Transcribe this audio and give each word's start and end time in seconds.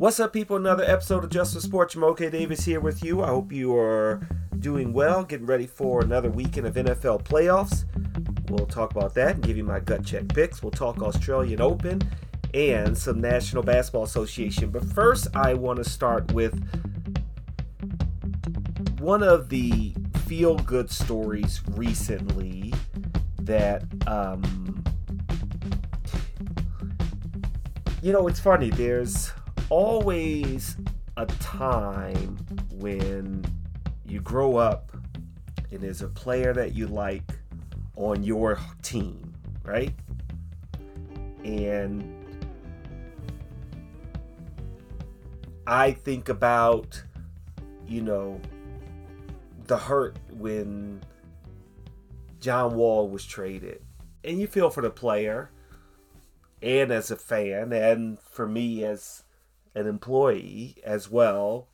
What's 0.00 0.18
up, 0.18 0.32
people? 0.32 0.56
Another 0.56 0.82
episode 0.82 1.24
of 1.24 1.30
Just 1.30 1.52
for 1.52 1.60
Sports. 1.60 1.94
Jamoke 1.94 2.32
Davis 2.32 2.64
here 2.64 2.80
with 2.80 3.04
you. 3.04 3.22
I 3.22 3.26
hope 3.26 3.52
you 3.52 3.76
are 3.76 4.26
doing 4.58 4.94
well, 4.94 5.24
getting 5.24 5.44
ready 5.44 5.66
for 5.66 6.00
another 6.00 6.30
weekend 6.30 6.66
of 6.66 6.72
NFL 6.72 7.22
playoffs. 7.22 7.84
We'll 8.48 8.64
talk 8.64 8.92
about 8.92 9.12
that 9.16 9.34
and 9.34 9.44
give 9.44 9.58
you 9.58 9.62
my 9.62 9.78
gut 9.78 10.02
check 10.02 10.26
picks. 10.28 10.62
We'll 10.62 10.70
talk 10.70 11.02
Australian 11.02 11.60
Open 11.60 12.00
and 12.54 12.96
some 12.96 13.20
National 13.20 13.62
Basketball 13.62 14.04
Association. 14.04 14.70
But 14.70 14.84
first, 14.84 15.28
I 15.34 15.52
want 15.52 15.76
to 15.84 15.84
start 15.84 16.32
with 16.32 16.58
one 19.00 19.22
of 19.22 19.50
the 19.50 19.94
feel 20.24 20.56
good 20.56 20.90
stories 20.90 21.60
recently 21.72 22.72
that 23.40 23.84
um, 24.06 24.82
you 28.02 28.14
know 28.14 28.28
it's 28.28 28.40
funny 28.40 28.70
there's 28.70 29.30
always 29.70 30.76
a 31.16 31.26
time 31.26 32.36
when 32.74 33.44
you 34.06 34.20
grow 34.20 34.56
up 34.56 34.92
and 35.70 35.80
there's 35.80 36.02
a 36.02 36.08
player 36.08 36.52
that 36.52 36.74
you 36.74 36.86
like 36.86 37.32
on 37.96 38.22
your 38.22 38.58
team 38.82 39.34
right 39.64 39.94
and 41.44 42.04
i 45.66 45.90
think 45.92 46.28
about 46.28 47.02
you 47.86 48.02
know 48.02 48.40
the 49.70 49.78
hurt 49.78 50.16
when 50.32 51.00
John 52.40 52.74
Wall 52.74 53.08
was 53.08 53.24
traded. 53.24 53.82
And 54.24 54.40
you 54.40 54.46
feel 54.46 54.68
for 54.68 54.80
the 54.80 54.90
player 54.90 55.50
and 56.60 56.90
as 56.90 57.10
a 57.10 57.16
fan 57.16 57.72
and 57.72 58.18
for 58.20 58.48
me 58.48 58.84
as 58.84 59.22
an 59.74 59.86
employee 59.86 60.76
as 60.84 61.10
well. 61.10 61.68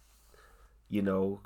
You 0.89 1.03
know, 1.03 1.41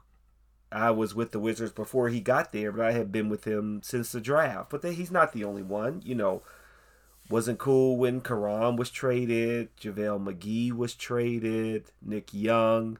I 0.70 0.91
was 0.91 1.15
with 1.15 1.33
the 1.33 1.39
Wizards 1.39 1.73
before 1.73 2.09
he 2.09 2.20
got 2.20 2.53
there, 2.53 2.73
but 2.73 2.84
I 2.84 2.93
had 2.93 3.11
been 3.11 3.29
with 3.29 3.45
him 3.45 3.81
since 3.83 4.12
the 4.12 4.20
draft. 4.20 4.71
But 4.71 4.84
he's 4.84 5.11
not 5.11 5.33
the 5.33 5.45
only 5.45 5.62
one. 5.62 6.03
You 6.05 6.15
know, 6.15 6.43
wasn't 7.28 7.59
cool 7.59 7.97
when 7.97 8.21
Caron 8.21 8.77
was 8.77 8.91
traded, 8.91 9.75
JaVale 9.77 10.23
McGee 10.23 10.73
was 10.73 10.95
traded, 10.95 11.93
Nick 12.03 12.33
Young. 12.33 12.98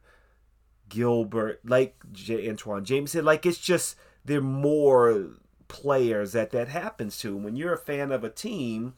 Gilbert, 0.91 1.61
like 1.65 1.97
J- 2.12 2.47
Antawn 2.48 2.84
Jamison, 2.84 3.25
like 3.25 3.47
it's 3.47 3.59
just 3.59 3.97
there 4.25 4.39
are 4.39 4.43
more 4.43 5.28
players 5.69 6.33
that 6.33 6.51
that 6.51 6.69
happens 6.69 7.17
to. 7.19 7.34
When 7.34 7.56
you're 7.56 7.73
a 7.73 7.78
fan 7.78 8.12
of 8.12 8.23
a 8.23 8.28
team, 8.28 8.95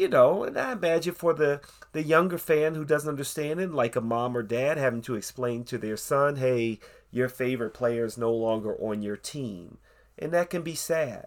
you 0.00 0.08
know, 0.08 0.44
and 0.44 0.58
I 0.58 0.72
imagine 0.72 1.12
for 1.12 1.34
the 1.34 1.60
the 1.92 2.02
younger 2.02 2.38
fan 2.38 2.74
who 2.74 2.86
doesn't 2.86 3.08
understand 3.08 3.60
it, 3.60 3.70
like 3.70 3.96
a 3.96 4.00
mom 4.00 4.34
or 4.34 4.42
dad 4.42 4.78
having 4.78 5.02
to 5.02 5.14
explain 5.14 5.62
to 5.64 5.76
their 5.76 5.98
son, 5.98 6.36
"Hey, 6.36 6.80
your 7.10 7.28
favorite 7.28 7.74
player 7.74 8.06
is 8.06 8.16
no 8.16 8.32
longer 8.32 8.74
on 8.76 9.02
your 9.02 9.18
team," 9.18 9.76
and 10.18 10.32
that 10.32 10.48
can 10.48 10.62
be 10.62 10.74
sad. 10.74 11.26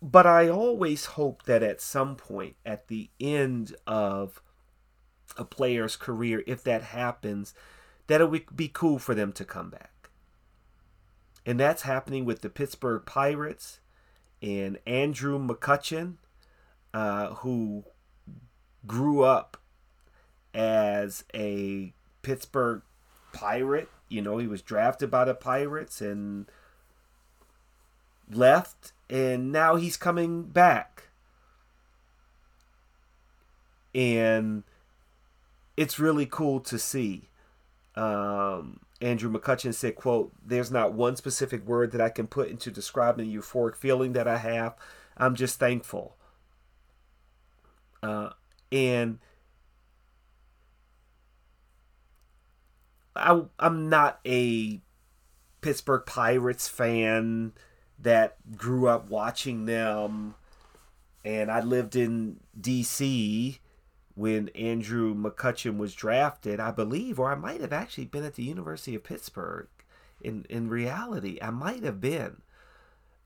But 0.00 0.26
I 0.26 0.48
always 0.48 1.04
hope 1.06 1.42
that 1.42 1.64
at 1.64 1.80
some 1.80 2.14
point, 2.14 2.54
at 2.64 2.86
the 2.86 3.10
end 3.18 3.74
of 3.88 4.40
a 5.36 5.44
player's 5.44 5.96
career, 5.96 6.44
if 6.46 6.62
that 6.62 6.82
happens, 6.82 7.52
that 8.06 8.20
it 8.20 8.30
would 8.30 8.54
be 8.54 8.68
cool 8.68 9.00
for 9.00 9.16
them 9.16 9.32
to 9.32 9.44
come 9.44 9.70
back. 9.70 10.08
And 11.44 11.58
that's 11.58 11.82
happening 11.82 12.24
with 12.24 12.42
the 12.42 12.48
Pittsburgh 12.48 13.04
Pirates 13.04 13.80
and 14.42 14.78
Andrew 14.86 15.38
McCutchen, 15.38 16.14
uh, 16.94 17.34
who 17.34 17.84
grew 18.86 19.22
up 19.22 19.56
as 20.54 21.24
a 21.34 21.92
Pittsburgh 22.22 22.82
Pirate. 23.32 23.88
You 24.08 24.22
know, 24.22 24.38
he 24.38 24.46
was 24.46 24.62
drafted 24.62 25.10
by 25.10 25.24
the 25.24 25.34
Pirates 25.34 26.00
and 26.00 26.46
left, 28.30 28.92
and 29.08 29.52
now 29.52 29.76
he's 29.76 29.96
coming 29.96 30.44
back. 30.44 31.08
And 33.94 34.62
it's 35.76 35.98
really 35.98 36.26
cool 36.26 36.60
to 36.60 36.78
see. 36.78 37.28
Um, 37.96 38.80
Andrew 39.00 39.32
McCutchen 39.32 39.74
said, 39.74 39.94
quote, 39.96 40.32
There's 40.44 40.70
not 40.70 40.92
one 40.92 41.16
specific 41.16 41.66
word 41.66 41.92
that 41.92 42.00
I 42.00 42.10
can 42.10 42.26
put 42.26 42.48
into 42.48 42.70
describing 42.70 43.26
the 43.26 43.36
euphoric 43.36 43.76
feeling 43.76 44.12
that 44.12 44.28
I 44.28 44.38
have. 44.38 44.74
I'm 45.16 45.34
just 45.34 45.58
thankful. 45.58 46.16
Uh, 48.02 48.30
and 48.70 49.18
I, 53.16 53.42
I'm 53.58 53.88
not 53.88 54.20
a 54.26 54.80
Pittsburgh 55.60 56.04
Pirates 56.06 56.68
fan 56.68 57.52
that 57.98 58.36
grew 58.56 58.88
up 58.88 59.10
watching 59.10 59.66
them, 59.66 60.34
and 61.24 61.50
I 61.50 61.60
lived 61.60 61.96
in 61.96 62.40
D.C 62.58 63.59
when 64.20 64.50
Andrew 64.50 65.14
McCutchen 65.14 65.78
was 65.78 65.94
drafted, 65.94 66.60
I 66.60 66.72
believe, 66.72 67.18
or 67.18 67.32
I 67.32 67.36
might 67.36 67.62
have 67.62 67.72
actually 67.72 68.04
been 68.04 68.22
at 68.22 68.34
the 68.34 68.42
University 68.42 68.94
of 68.94 69.02
Pittsburgh. 69.02 69.68
In 70.20 70.44
in 70.50 70.68
reality, 70.68 71.38
I 71.40 71.48
might 71.48 71.82
have 71.84 72.02
been, 72.02 72.42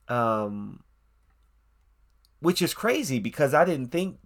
um, 0.06 0.84
which 2.38 2.62
is 2.62 2.74
crazy 2.74 3.18
because 3.18 3.54
I 3.54 3.64
didn't 3.64 3.90
think, 3.90 4.20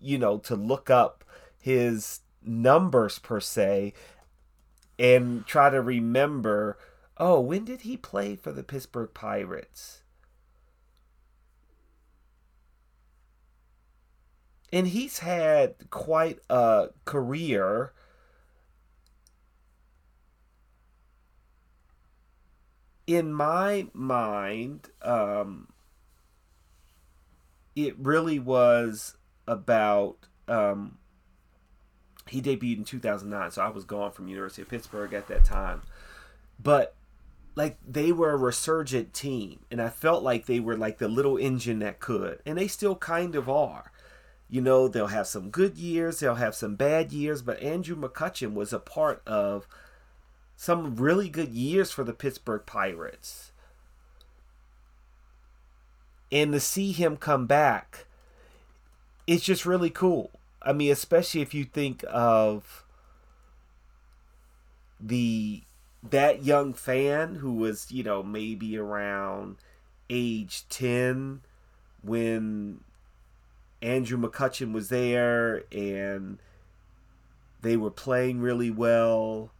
you 0.00 0.16
know, 0.16 0.38
to 0.38 0.54
look 0.54 0.88
up 0.88 1.24
his 1.60 2.20
numbers 2.44 3.18
per 3.18 3.40
se, 3.40 3.92
and 4.96 5.44
try 5.46 5.68
to 5.68 5.82
remember. 5.82 6.78
Oh, 7.16 7.40
when 7.40 7.64
did 7.64 7.80
he 7.80 7.96
play 7.96 8.36
for 8.36 8.52
the 8.52 8.62
Pittsburgh 8.62 9.12
Pirates? 9.14 10.03
And 14.74 14.88
he's 14.88 15.20
had 15.20 15.88
quite 15.90 16.40
a 16.50 16.88
career. 17.04 17.92
In 23.06 23.32
my 23.32 23.86
mind, 23.92 24.90
um, 25.00 25.68
it 27.76 27.96
really 27.96 28.40
was 28.40 29.16
about. 29.46 30.26
Um, 30.48 30.98
he 32.26 32.42
debuted 32.42 32.78
in 32.78 32.84
2009, 32.84 33.52
so 33.52 33.62
I 33.62 33.68
was 33.68 33.84
gone 33.84 34.10
from 34.10 34.26
University 34.26 34.62
of 34.62 34.68
Pittsburgh 34.68 35.12
at 35.12 35.28
that 35.28 35.44
time. 35.44 35.82
But 36.60 36.96
like 37.54 37.78
they 37.86 38.10
were 38.10 38.32
a 38.32 38.36
resurgent 38.36 39.14
team, 39.14 39.60
and 39.70 39.80
I 39.80 39.88
felt 39.88 40.24
like 40.24 40.46
they 40.46 40.58
were 40.58 40.76
like 40.76 40.98
the 40.98 41.06
little 41.06 41.36
engine 41.36 41.78
that 41.78 42.00
could, 42.00 42.40
and 42.44 42.58
they 42.58 42.66
still 42.66 42.96
kind 42.96 43.36
of 43.36 43.48
are. 43.48 43.92
You 44.54 44.60
know, 44.60 44.86
they'll 44.86 45.08
have 45.08 45.26
some 45.26 45.50
good 45.50 45.76
years, 45.76 46.20
they'll 46.20 46.36
have 46.36 46.54
some 46.54 46.76
bad 46.76 47.10
years, 47.10 47.42
but 47.42 47.60
Andrew 47.60 47.96
McCutchen 47.96 48.54
was 48.54 48.72
a 48.72 48.78
part 48.78 49.20
of 49.26 49.66
some 50.54 50.94
really 50.94 51.28
good 51.28 51.48
years 51.48 51.90
for 51.90 52.04
the 52.04 52.12
Pittsburgh 52.12 52.62
Pirates. 52.64 53.50
And 56.30 56.52
to 56.52 56.60
see 56.60 56.92
him 56.92 57.16
come 57.16 57.46
back, 57.48 58.06
it's 59.26 59.42
just 59.42 59.66
really 59.66 59.90
cool. 59.90 60.30
I 60.62 60.72
mean, 60.72 60.92
especially 60.92 61.40
if 61.40 61.52
you 61.52 61.64
think 61.64 62.04
of 62.08 62.84
the 65.00 65.62
that 66.08 66.44
young 66.44 66.74
fan 66.74 67.34
who 67.34 67.54
was, 67.54 67.90
you 67.90 68.04
know, 68.04 68.22
maybe 68.22 68.78
around 68.78 69.56
age 70.08 70.62
10 70.68 71.40
when 72.04 72.84
Andrew 73.84 74.16
McCutchen 74.18 74.72
was 74.72 74.88
there 74.88 75.64
and 75.70 76.38
they 77.60 77.76
were 77.76 77.90
playing 77.90 78.40
really 78.40 78.70
well. 78.70 79.52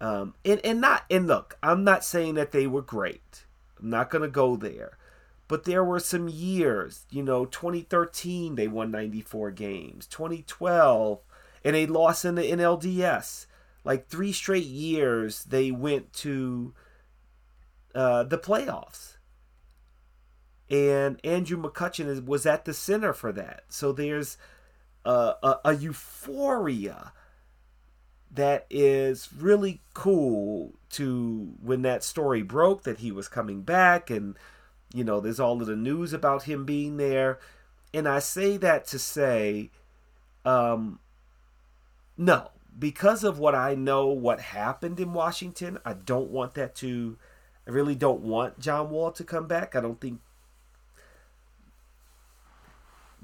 Um, 0.00 0.34
and, 0.46 0.64
and 0.64 0.80
not 0.80 1.04
and 1.10 1.26
look, 1.26 1.58
I'm 1.62 1.84
not 1.84 2.04
saying 2.04 2.34
that 2.34 2.52
they 2.52 2.66
were 2.66 2.80
great. 2.80 3.44
I'm 3.78 3.90
not 3.90 4.08
gonna 4.08 4.28
go 4.28 4.56
there. 4.56 4.96
But 5.46 5.64
there 5.64 5.84
were 5.84 6.00
some 6.00 6.28
years, 6.28 7.04
you 7.10 7.22
know, 7.22 7.44
2013 7.44 8.54
they 8.54 8.66
won 8.66 8.90
94 8.90 9.50
games, 9.50 10.06
2012, 10.06 11.20
and 11.64 11.74
they 11.76 11.86
lost 11.86 12.24
in 12.24 12.34
the 12.34 12.42
NLDS. 12.42 13.46
Like 13.84 14.08
three 14.08 14.32
straight 14.32 14.66
years 14.66 15.44
they 15.44 15.70
went 15.70 16.14
to 16.14 16.72
uh, 17.94 18.24
the 18.24 18.38
playoffs 18.38 19.17
and 20.70 21.20
Andrew 21.24 21.60
McCutchen 21.60 22.24
was 22.26 22.46
at 22.46 22.64
the 22.64 22.74
center 22.74 23.12
for 23.12 23.32
that. 23.32 23.64
So 23.68 23.92
there's 23.92 24.36
a, 25.04 25.34
a, 25.42 25.60
a 25.66 25.74
euphoria 25.74 27.12
that 28.30 28.66
is 28.70 29.28
really 29.38 29.80
cool 29.94 30.74
to 30.90 31.54
when 31.62 31.82
that 31.82 32.04
story 32.04 32.42
broke 32.42 32.82
that 32.84 32.98
he 32.98 33.10
was 33.10 33.28
coming 33.28 33.62
back 33.62 34.10
and 34.10 34.36
you 34.92 35.04
know 35.04 35.20
there's 35.20 35.40
all 35.40 35.60
of 35.60 35.66
the 35.66 35.76
news 35.76 36.12
about 36.12 36.44
him 36.44 36.64
being 36.64 36.96
there 36.98 37.38
and 37.94 38.06
i 38.08 38.18
say 38.18 38.56
that 38.56 38.86
to 38.86 38.98
say 38.98 39.70
Um, 40.44 41.00
no, 42.16 42.50
because 42.78 43.24
of 43.24 43.38
what 43.38 43.54
I 43.54 43.74
know, 43.74 44.06
what 44.08 44.40
happened 44.40 44.98
in 45.00 45.12
Washington, 45.12 45.78
I 45.84 45.92
don't 45.94 46.30
want 46.30 46.54
that 46.54 46.74
to. 46.76 47.16
I 47.66 47.70
really 47.70 47.94
don't 47.94 48.20
want 48.22 48.58
John 48.58 48.90
Wall 48.90 49.12
to 49.12 49.24
come 49.24 49.46
back. 49.46 49.76
I 49.76 49.80
don't 49.80 50.00
think 50.00 50.20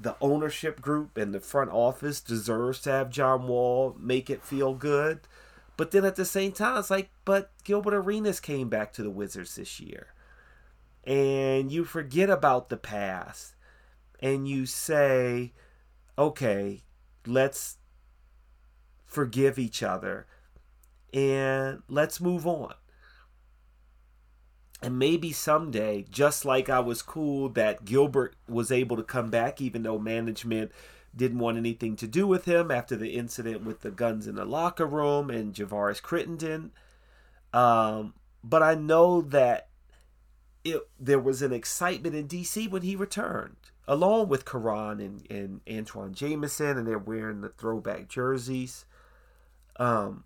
the 0.05 0.15
ownership 0.21 0.81
group 0.81 1.17
and 1.17 1.33
the 1.33 1.39
front 1.39 1.71
office 1.71 2.21
deserves 2.21 2.79
to 2.81 2.91
have 2.91 3.09
John 3.09 3.47
Wall 3.47 3.95
make 3.99 4.29
it 4.29 4.43
feel 4.43 4.75
good. 4.75 5.21
But 5.77 5.89
then 5.89 6.05
at 6.05 6.15
the 6.15 6.25
same 6.25 6.51
time, 6.51 6.77
it's 6.77 6.91
like, 6.91 7.09
but 7.25 7.49
Gilbert 7.63 7.95
Arenas 7.95 8.39
came 8.39 8.69
back 8.69 8.93
to 8.93 9.03
the 9.03 9.09
Wizards 9.09 9.55
this 9.55 9.79
year. 9.79 10.13
And 11.03 11.71
you 11.71 11.85
forget 11.85 12.29
about 12.29 12.69
the 12.69 12.77
past. 12.77 13.55
And 14.19 14.47
you 14.47 14.67
say, 14.67 15.53
okay, 16.19 16.83
let's 17.25 17.77
forgive 19.07 19.57
each 19.57 19.81
other 19.81 20.27
and 21.11 21.81
let's 21.89 22.21
move 22.21 22.45
on. 22.45 22.75
And 24.81 24.99
maybe 24.99 25.31
someday, 25.31 26.05
just 26.09 26.45
like 26.45 26.69
I 26.69 26.79
was 26.79 27.01
cool 27.01 27.49
that 27.49 27.85
Gilbert 27.85 28.35
was 28.47 28.71
able 28.71 28.97
to 28.97 29.03
come 29.03 29.29
back, 29.29 29.61
even 29.61 29.83
though 29.83 29.97
management 29.97 30.71
didn't 31.15 31.39
want 31.39 31.57
anything 31.57 31.95
to 31.95 32.07
do 32.07 32.27
with 32.27 32.45
him 32.45 32.69
after 32.69 32.95
the 32.95 33.11
incident 33.11 33.63
with 33.63 33.81
the 33.81 33.91
guns 33.91 34.27
in 34.27 34.35
the 34.35 34.45
locker 34.45 34.85
room 34.85 35.29
and 35.29 35.53
Javaris 35.53 36.01
Crittenton. 36.01 36.71
Um, 37.57 38.13
but 38.43 38.61
I 38.61 38.75
know 38.75 39.21
that 39.21 39.69
it, 40.65 40.87
there 40.99 41.19
was 41.19 41.41
an 41.41 41.53
excitement 41.53 42.15
in 42.15 42.27
DC 42.27 42.69
when 42.69 42.81
he 42.81 42.95
returned, 42.95 43.55
along 43.87 44.27
with 44.27 44.45
Caron 44.45 44.99
and, 44.99 45.25
and 45.29 45.61
Antawn 45.65 46.13
Jamison, 46.13 46.77
and 46.77 46.85
they're 46.85 46.97
wearing 46.97 47.41
the 47.41 47.49
throwback 47.49 48.09
jerseys. 48.09 48.85
Um, 49.77 50.25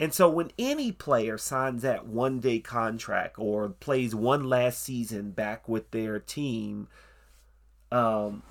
and 0.00 0.12
so 0.12 0.28
when 0.28 0.50
any 0.58 0.90
player 0.90 1.38
signs 1.38 1.82
that 1.82 2.06
one 2.06 2.40
day 2.40 2.58
contract 2.58 3.38
or 3.38 3.68
plays 3.68 4.14
one 4.14 4.44
last 4.44 4.82
season 4.82 5.30
back 5.30 5.68
with 5.68 5.90
their 5.92 6.18
team, 6.18 6.88
um, 7.92 8.42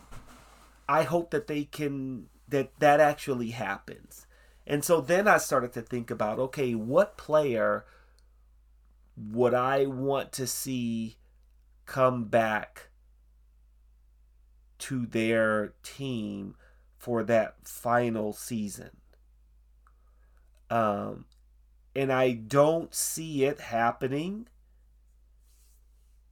I 0.88 1.04
hope 1.04 1.32
that 1.32 1.48
they 1.48 1.66
can 1.66 2.28
that 2.48 2.80
that 2.80 3.02
actually 3.02 3.50
happens. 3.50 4.26
And 4.66 4.86
so 4.86 5.02
then 5.02 5.28
I 5.28 5.38
started 5.38 5.74
to 5.74 5.82
think 5.82 6.10
about 6.10 6.40
okay, 6.40 6.76
what 6.76 7.18
player 7.18 7.86
would 9.18 9.54
I 9.54 9.86
want 9.86 10.32
to 10.34 10.48
see 10.48 11.18
come 11.86 12.24
back 12.26 12.90
to 14.80 15.06
their 15.06 15.74
team 15.84 16.56
for 16.98 17.22
that 17.24 17.68
final 17.68 18.32
season? 18.32 18.92
Um, 20.70 21.26
and 21.96 22.12
I 22.12 22.32
don't 22.32 22.94
see 22.94 23.46
it 23.46 23.60
happening, 23.60 24.48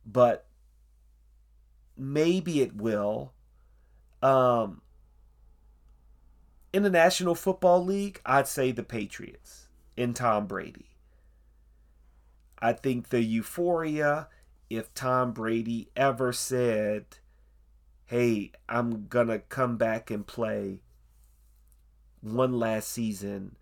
but 0.06 0.48
maybe 1.96 2.62
it 2.62 2.75
will. 2.75 3.34
Um, 4.22 4.81
in 6.74 6.84
the 6.84 6.90
National 6.90 7.36
Football 7.36 7.86
League, 7.86 8.22
I'd 8.25 8.48
say 8.48 8.72
the 8.72 8.84
Patriots 8.84 9.68
in 9.96 10.13
Tom 10.13 10.48
Brady. 10.48 10.98
I 12.60 12.74
think 12.74 13.10
the 13.10 13.22
euphoria, 13.22 14.30
if 14.69 14.94
Tom 14.94 15.31
Brady 15.31 15.90
ever 15.96 16.31
said, 16.31 17.06
hey, 18.06 18.52
I'm 18.69 19.07
going 19.07 19.28
to 19.28 19.40
come 19.40 19.78
back 19.78 20.12
and 20.12 20.25
play 20.25 20.81
one 22.22 22.54
last 22.54 22.90
season 22.90 23.56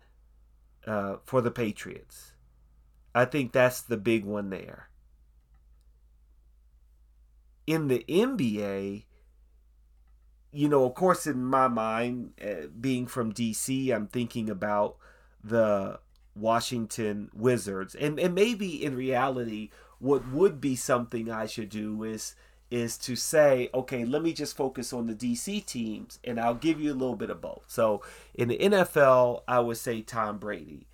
uh, 0.86 1.16
for 1.24 1.40
the 1.40 1.50
Patriots. 1.50 2.32
I 3.14 3.24
think 3.24 3.52
that's 3.52 3.80
the 3.80 3.96
big 3.96 4.24
one 4.24 4.50
there. 4.50 4.88
In 7.66 7.88
the 7.88 8.04
NBA, 8.08 9.04
you 10.52 10.68
know, 10.68 10.84
of 10.84 10.94
course, 10.94 11.26
in 11.26 11.44
my 11.44 11.68
mind, 11.68 12.32
uh, 12.42 12.66
being 12.80 13.06
from 13.06 13.32
DC, 13.32 13.94
I'm 13.94 14.06
thinking 14.06 14.50
about 14.50 14.96
the 15.42 16.00
Washington 16.34 17.30
Wizards, 17.32 17.94
and 17.94 18.18
and 18.18 18.34
maybe 18.34 18.82
in 18.84 18.96
reality, 18.96 19.70
what 19.98 20.28
would 20.28 20.60
be 20.60 20.76
something 20.76 21.30
I 21.30 21.46
should 21.46 21.68
do 21.68 22.02
is 22.02 22.34
is 22.70 22.96
to 22.98 23.16
say, 23.16 23.68
okay, 23.74 24.04
let 24.04 24.22
me 24.22 24.32
just 24.32 24.56
focus 24.56 24.92
on 24.92 25.06
the 25.06 25.14
DC 25.14 25.64
teams 25.66 26.18
and 26.22 26.38
I'll 26.38 26.54
give 26.54 26.80
you 26.80 26.92
a 26.92 26.94
little 26.94 27.16
bit 27.16 27.30
of 27.30 27.40
both. 27.40 27.64
So 27.66 28.02
in 28.34 28.48
the 28.48 28.58
NFL, 28.58 29.42
I 29.48 29.58
would 29.58 29.76
say 29.76 30.02
Tom 30.02 30.38
Brady 30.38 30.86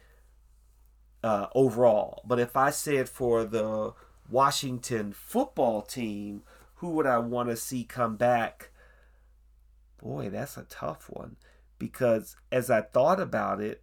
uh, 1.23 1.49
overall. 1.55 2.23
But 2.25 2.39
if 2.39 2.57
I 2.57 2.71
said 2.71 3.09
for 3.09 3.45
the 3.45 3.93
Washington 4.31 5.13
football 5.13 5.83
team, 5.83 6.43
who 6.77 6.91
would 6.91 7.07
I 7.07 7.19
want 7.19 7.51
to 7.51 7.57
see 7.57 7.85
come 7.85 8.17
back? 8.17 8.71
Boy, 10.03 10.31
that's 10.31 10.57
a 10.57 10.65
tough 10.65 11.11
one. 11.11 11.37
Because 11.79 12.37
as 12.51 12.71
I 12.71 12.81
thought 12.81 13.21
about 13.21 13.61
it, 13.61 13.83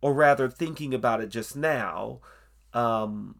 or 0.00 0.14
rather 0.14 0.48
thinking 0.48 0.94
about 0.94 1.20
it 1.20 1.28
just 1.28 1.56
now, 1.56 2.20
um, 2.72 3.36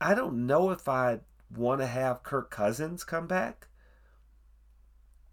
I 0.00 0.14
don't 0.14 0.46
know 0.46 0.70
if 0.70 0.88
I 0.88 1.20
want 1.54 1.80
to 1.80 1.86
have 1.86 2.22
Kirk 2.22 2.50
Cousins 2.50 3.04
come 3.04 3.26
back. 3.26 3.66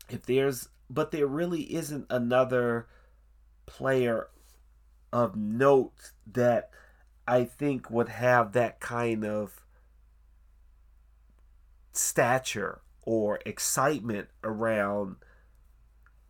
If 0.10 0.26
there's, 0.26 0.70
but 0.90 1.12
there 1.12 1.28
really 1.28 1.74
isn't 1.74 2.08
another 2.10 2.88
player 3.66 4.28
of 5.14 5.36
note 5.36 6.12
that 6.32 6.70
I 7.28 7.44
think 7.44 7.90
would 7.90 8.10
have 8.10 8.54
that 8.54 8.80
kind 8.80 9.26
of 9.26 9.64
stature 11.94 12.82
or 13.04 13.40
excitement 13.46 14.28
around 14.44 15.18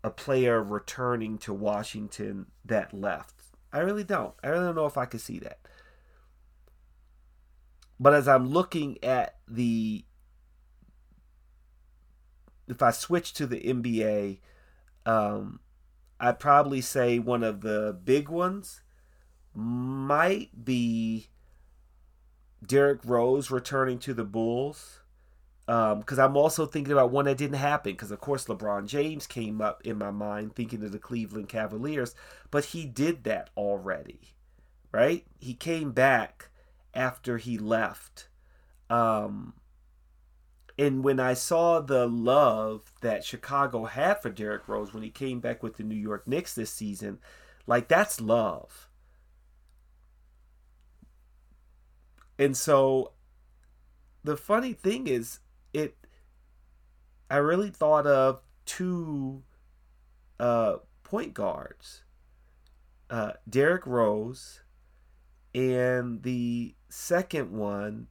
a 0.04 0.10
player 0.10 0.64
returning 0.64 1.38
to 1.40 1.54
Washington 1.54 2.48
that 2.64 2.94
left. 2.94 3.34
I 3.74 3.80
really 3.80 4.04
don't. 4.04 4.34
I 4.44 4.50
really 4.50 4.66
don't 4.66 4.76
know 4.76 4.86
if 4.86 4.98
I 4.98 5.06
could 5.06 5.22
see 5.22 5.40
that. 5.40 5.60
But 8.00 8.14
as 8.14 8.28
I'm 8.28 8.50
looking 8.50 9.04
at 9.04 9.38
the 9.48 10.06
if 12.68 12.82
I 12.82 12.92
switch 12.92 13.34
to 13.34 13.48
the 13.48 13.62
NBA, 13.62 14.40
um, 15.06 15.60
I'd 16.20 16.40
probably 16.40 16.82
say 16.82 17.18
one 17.18 17.44
of 17.44 17.62
the 17.62 17.98
big 18.04 18.30
ones 18.30 18.82
might 19.54 20.66
be 20.66 21.30
Derrick 22.66 23.00
Rose 23.06 23.50
returning 23.50 24.00
to 24.00 24.14
the 24.14 24.26
Bulls. 24.26 25.00
Because 25.66 26.20
um, 26.20 26.26
I'm 26.32 26.38
also 26.38 26.66
thinking 26.66 26.94
about 26.94 27.12
one 27.12 27.26
that 27.26 27.38
didn't 27.38 27.58
happen. 27.58 27.92
Because, 27.92 28.12
of 28.12 28.22
course, 28.22 28.46
LeBron 28.46 28.88
James 28.88 29.28
came 29.28 29.60
up 29.62 29.82
in 29.86 29.98
my 29.98 30.12
mind 30.12 30.56
thinking 30.56 30.84
of 30.84 30.92
the 30.92 31.00
Cleveland 31.00 31.50
Cavaliers, 31.50 32.16
but 32.52 32.66
he 32.66 32.86
did 32.86 33.26
that 33.26 33.50
already, 33.58 34.36
right? 34.94 35.26
He 35.40 35.54
came 35.54 35.92
back 35.92 36.50
after 36.94 37.38
he 37.38 37.58
left. 37.58 38.28
Um, 38.90 39.54
and 40.78 41.04
when 41.04 41.20
I 41.20 41.34
saw 41.34 41.80
the 41.80 42.08
love 42.08 42.92
that 43.02 43.26
Chicago 43.26 43.86
had 43.86 44.22
for 44.22 44.30
Derrick 44.30 44.68
Rose 44.68 44.94
when 44.94 45.04
he 45.04 45.10
came 45.10 45.40
back 45.40 45.64
with 45.64 45.78
the 45.78 45.84
New 45.84 45.96
York 45.96 46.28
Knicks 46.28 46.54
this 46.54 46.72
season, 46.72 47.20
like 47.66 47.88
that's 47.88 48.22
love. 48.22 48.90
And 52.40 52.56
so 52.56 53.14
the 54.24 54.38
funny 54.38 54.74
thing 54.74 55.08
is 55.08 55.40
it 55.74 55.98
I 57.30 57.38
really 57.38 57.72
thought 57.72 58.08
of 58.08 58.42
two 58.66 59.44
uh, 60.40 60.78
point 61.04 61.34
guards. 61.34 62.04
Uh, 63.10 63.34
Derrick 63.50 63.86
Rose 63.86 64.62
and 65.56 66.22
the 66.24 66.76
second 66.90 67.52
one 67.52 68.08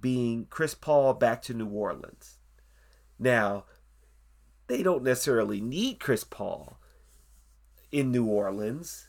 being 0.00 0.46
Chris 0.48 0.74
Paul 0.74 1.14
back 1.14 1.42
to 1.42 1.54
New 1.54 1.68
Orleans. 1.68 2.38
Now, 3.18 3.64
they 4.66 4.82
don't 4.82 5.02
necessarily 5.02 5.60
need 5.60 5.98
Chris 5.98 6.24
Paul 6.24 6.78
in 7.90 8.12
New 8.12 8.26
Orleans. 8.26 9.08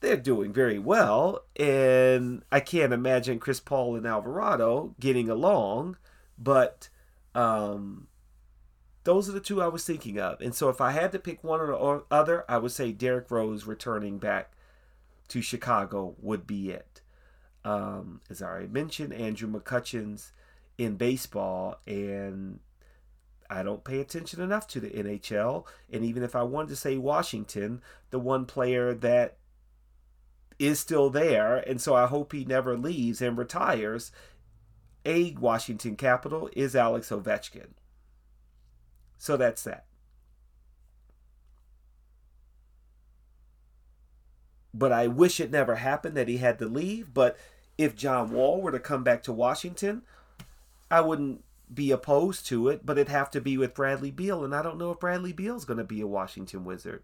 They're 0.00 0.16
doing 0.16 0.52
very 0.52 0.78
well, 0.78 1.44
and 1.56 2.42
I 2.50 2.58
can't 2.58 2.92
imagine 2.92 3.38
Chris 3.38 3.60
Paul 3.60 3.94
and 3.94 4.06
Alvarado 4.06 4.96
getting 4.98 5.30
along, 5.30 5.96
but 6.36 6.88
um, 7.36 8.08
those 9.04 9.28
are 9.28 9.32
the 9.32 9.40
two 9.40 9.62
I 9.62 9.68
was 9.68 9.84
thinking 9.84 10.18
of. 10.18 10.40
And 10.40 10.54
so 10.54 10.68
if 10.68 10.80
I 10.80 10.90
had 10.90 11.12
to 11.12 11.20
pick 11.20 11.44
one 11.44 11.60
or 11.60 11.66
the 11.68 12.04
other, 12.10 12.44
I 12.48 12.58
would 12.58 12.72
say 12.72 12.90
Derrick 12.90 13.30
Rose 13.30 13.64
returning 13.64 14.18
back 14.18 14.52
to 15.28 15.40
Chicago 15.40 16.16
would 16.20 16.46
be 16.48 16.70
it 16.70 17.01
um, 17.64 18.20
as 18.28 18.42
I 18.42 18.46
already 18.46 18.68
mentioned, 18.68 19.12
Andrew 19.12 19.48
McCutchen's 19.48 20.32
in 20.78 20.96
baseball, 20.96 21.76
and 21.86 22.60
I 23.48 23.62
don't 23.62 23.84
pay 23.84 24.00
attention 24.00 24.40
enough 24.40 24.66
to 24.68 24.80
the 24.80 24.90
NHL. 24.90 25.66
And 25.92 26.04
even 26.04 26.22
if 26.22 26.34
I 26.34 26.42
wanted 26.42 26.70
to 26.70 26.76
say 26.76 26.96
Washington, 26.96 27.82
the 28.10 28.18
one 28.18 28.46
player 28.46 28.94
that 28.94 29.36
is 30.58 30.80
still 30.80 31.10
there, 31.10 31.58
and 31.58 31.80
so 31.80 31.94
I 31.94 32.06
hope 32.06 32.32
he 32.32 32.44
never 32.44 32.76
leaves 32.76 33.20
and 33.20 33.36
retires, 33.36 34.12
a 35.04 35.32
Washington 35.32 35.96
Capital 35.96 36.48
is 36.54 36.76
Alex 36.76 37.10
Ovechkin. 37.10 37.70
So 39.18 39.36
that's 39.36 39.62
that. 39.64 39.86
But 44.74 44.92
I 44.92 45.06
wish 45.06 45.40
it 45.40 45.50
never 45.50 45.76
happened 45.76 46.16
that 46.16 46.28
he 46.28 46.38
had 46.38 46.58
to 46.58 46.66
leave. 46.66 47.12
But 47.12 47.36
if 47.76 47.94
John 47.94 48.30
Wall 48.30 48.60
were 48.60 48.72
to 48.72 48.78
come 48.78 49.04
back 49.04 49.22
to 49.24 49.32
Washington, 49.32 50.02
I 50.90 51.00
wouldn't 51.00 51.44
be 51.72 51.90
opposed 51.90 52.46
to 52.46 52.68
it, 52.68 52.84
but 52.84 52.98
it'd 52.98 53.08
have 53.08 53.30
to 53.30 53.40
be 53.40 53.56
with 53.56 53.74
Bradley 53.74 54.10
Beal, 54.10 54.44
and 54.44 54.54
I 54.54 54.62
don't 54.62 54.78
know 54.78 54.90
if 54.90 55.00
Bradley 55.00 55.32
Beal's 55.32 55.64
going 55.64 55.78
to 55.78 55.84
be 55.84 56.00
a 56.00 56.06
Washington 56.06 56.64
Wizard 56.64 57.02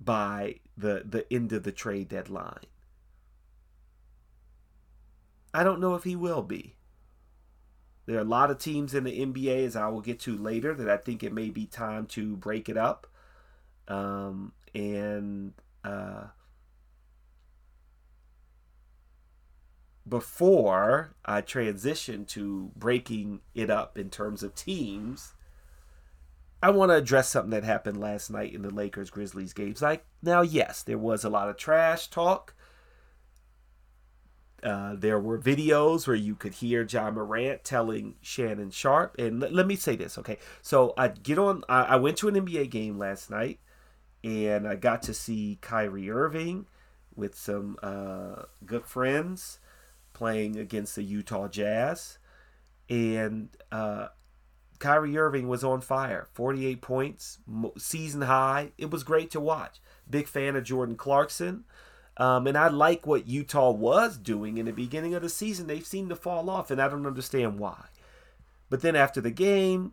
by 0.00 0.56
the 0.76 1.02
the 1.04 1.30
end 1.32 1.52
of 1.52 1.62
the 1.62 1.72
trade 1.72 2.08
deadline. 2.08 2.64
I 5.54 5.62
don't 5.62 5.80
know 5.80 5.94
if 5.94 6.04
he 6.04 6.16
will 6.16 6.42
be. 6.42 6.76
There 8.06 8.16
are 8.16 8.22
a 8.22 8.24
lot 8.24 8.50
of 8.50 8.58
teams 8.58 8.94
in 8.94 9.04
the 9.04 9.24
NBA, 9.24 9.64
as 9.66 9.76
I 9.76 9.86
will 9.88 10.00
get 10.00 10.18
to 10.20 10.36
later, 10.36 10.74
that 10.74 10.88
I 10.88 10.96
think 10.96 11.22
it 11.22 11.32
may 11.32 11.50
be 11.50 11.66
time 11.66 12.06
to 12.06 12.36
break 12.36 12.68
it 12.68 12.76
up. 12.76 13.06
Um, 13.86 14.52
and 14.74 15.52
uh, 15.84 16.24
before 20.08 21.14
I 21.24 21.40
transition 21.40 22.24
to 22.26 22.70
breaking 22.76 23.40
it 23.54 23.70
up 23.70 23.96
in 23.96 24.10
terms 24.10 24.42
of 24.42 24.54
teams, 24.54 25.34
I 26.62 26.70
want 26.70 26.90
to 26.90 26.96
address 26.96 27.28
something 27.28 27.50
that 27.50 27.64
happened 27.64 27.98
last 28.00 28.30
night 28.30 28.54
in 28.54 28.62
the 28.62 28.70
Lakers 28.70 29.10
Grizzlies 29.10 29.52
games. 29.52 29.82
Like 29.82 30.04
now, 30.22 30.42
yes, 30.42 30.82
there 30.82 30.98
was 30.98 31.24
a 31.24 31.30
lot 31.30 31.48
of 31.48 31.56
trash 31.56 32.08
talk. 32.08 32.54
Uh, 34.62 34.94
there 34.96 35.18
were 35.18 35.38
videos 35.40 36.06
where 36.06 36.14
you 36.14 36.36
could 36.36 36.54
hear 36.54 36.86
Ja 36.88 37.10
Morant 37.10 37.64
telling 37.64 38.14
Shannon 38.20 38.70
Sharpe, 38.70 39.16
And 39.18 39.42
l- 39.42 39.50
let 39.50 39.66
me 39.66 39.74
say 39.74 39.96
this, 39.96 40.16
okay? 40.18 40.38
So 40.62 40.94
I 40.96 41.08
get 41.08 41.36
on. 41.36 41.64
I, 41.68 41.82
I 41.82 41.96
went 41.96 42.16
to 42.18 42.28
an 42.28 42.36
NBA 42.36 42.66
game 42.66 42.96
last 42.96 43.28
night, 43.28 43.58
and 44.24 44.66
I 44.66 44.76
got 44.76 45.02
to 45.04 45.14
see 45.14 45.58
Kyrie 45.60 46.10
Irving 46.10 46.66
with 47.14 47.34
some 47.34 47.76
uh, 47.82 48.44
good 48.64 48.86
friends 48.86 49.58
playing 50.12 50.56
against 50.56 50.96
the 50.96 51.02
Utah 51.02 51.48
Jazz, 51.48 52.18
and 52.88 53.48
uh, 53.70 54.08
Kyrie 54.78 55.16
Irving 55.16 55.48
was 55.48 55.64
on 55.64 55.80
fire. 55.80 56.26
48 56.32 56.80
points, 56.80 57.38
season 57.78 58.22
high. 58.22 58.72
It 58.76 58.90
was 58.90 59.04
great 59.04 59.30
to 59.32 59.40
watch. 59.40 59.80
Big 60.08 60.26
fan 60.26 60.56
of 60.56 60.64
Jordan 60.64 60.96
Clarkson. 60.96 61.64
Um, 62.16 62.46
and 62.46 62.58
I 62.58 62.68
like 62.68 63.06
what 63.06 63.26
Utah 63.26 63.70
was 63.70 64.18
doing 64.18 64.58
in 64.58 64.66
the 64.66 64.72
beginning 64.72 65.14
of 65.14 65.22
the 65.22 65.28
season. 65.28 65.66
They 65.66 65.80
seemed 65.80 66.10
to 66.10 66.16
fall 66.16 66.50
off, 66.50 66.70
and 66.70 66.80
I 66.80 66.88
don't 66.88 67.06
understand 67.06 67.58
why. 67.58 67.86
But 68.68 68.82
then 68.82 68.96
after 68.96 69.20
the 69.20 69.30
game, 69.30 69.92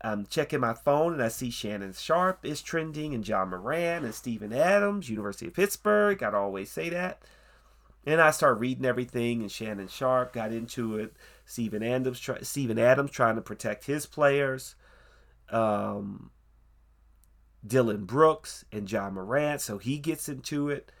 I'm 0.00 0.26
checking 0.26 0.60
my 0.60 0.74
phone 0.74 1.12
and 1.14 1.22
I 1.22 1.28
see 1.28 1.50
Shannon 1.50 1.92
Sharpe 1.92 2.44
is 2.44 2.62
trending, 2.62 3.14
and 3.14 3.26
Ja 3.26 3.44
Morant 3.44 4.04
and 4.04 4.14
Steven 4.14 4.52
Adams, 4.52 5.10
University 5.10 5.48
of 5.48 5.54
Pittsburgh. 5.54 6.22
I'd 6.22 6.34
always 6.34 6.70
say 6.70 6.88
that. 6.90 7.22
And 8.06 8.20
I 8.20 8.30
start 8.30 8.60
reading 8.60 8.84
everything, 8.86 9.42
and 9.42 9.50
Shannon 9.50 9.88
Sharpe 9.88 10.32
got 10.32 10.52
into 10.52 10.96
it. 10.96 11.14
Steven 11.44 11.82
Adams, 11.82 12.20
try, 12.20 12.38
Steven 12.42 12.78
Adams 12.78 13.10
trying 13.10 13.34
to 13.34 13.42
protect 13.42 13.86
his 13.86 14.06
players. 14.06 14.76
Um, 15.50 16.30
Dillon 17.66 18.04
Brooks 18.04 18.64
and 18.70 18.90
Ja 18.90 19.10
Morant, 19.10 19.60
so 19.60 19.78
he 19.78 19.98
gets 19.98 20.28
into 20.28 20.70
it 20.70 20.92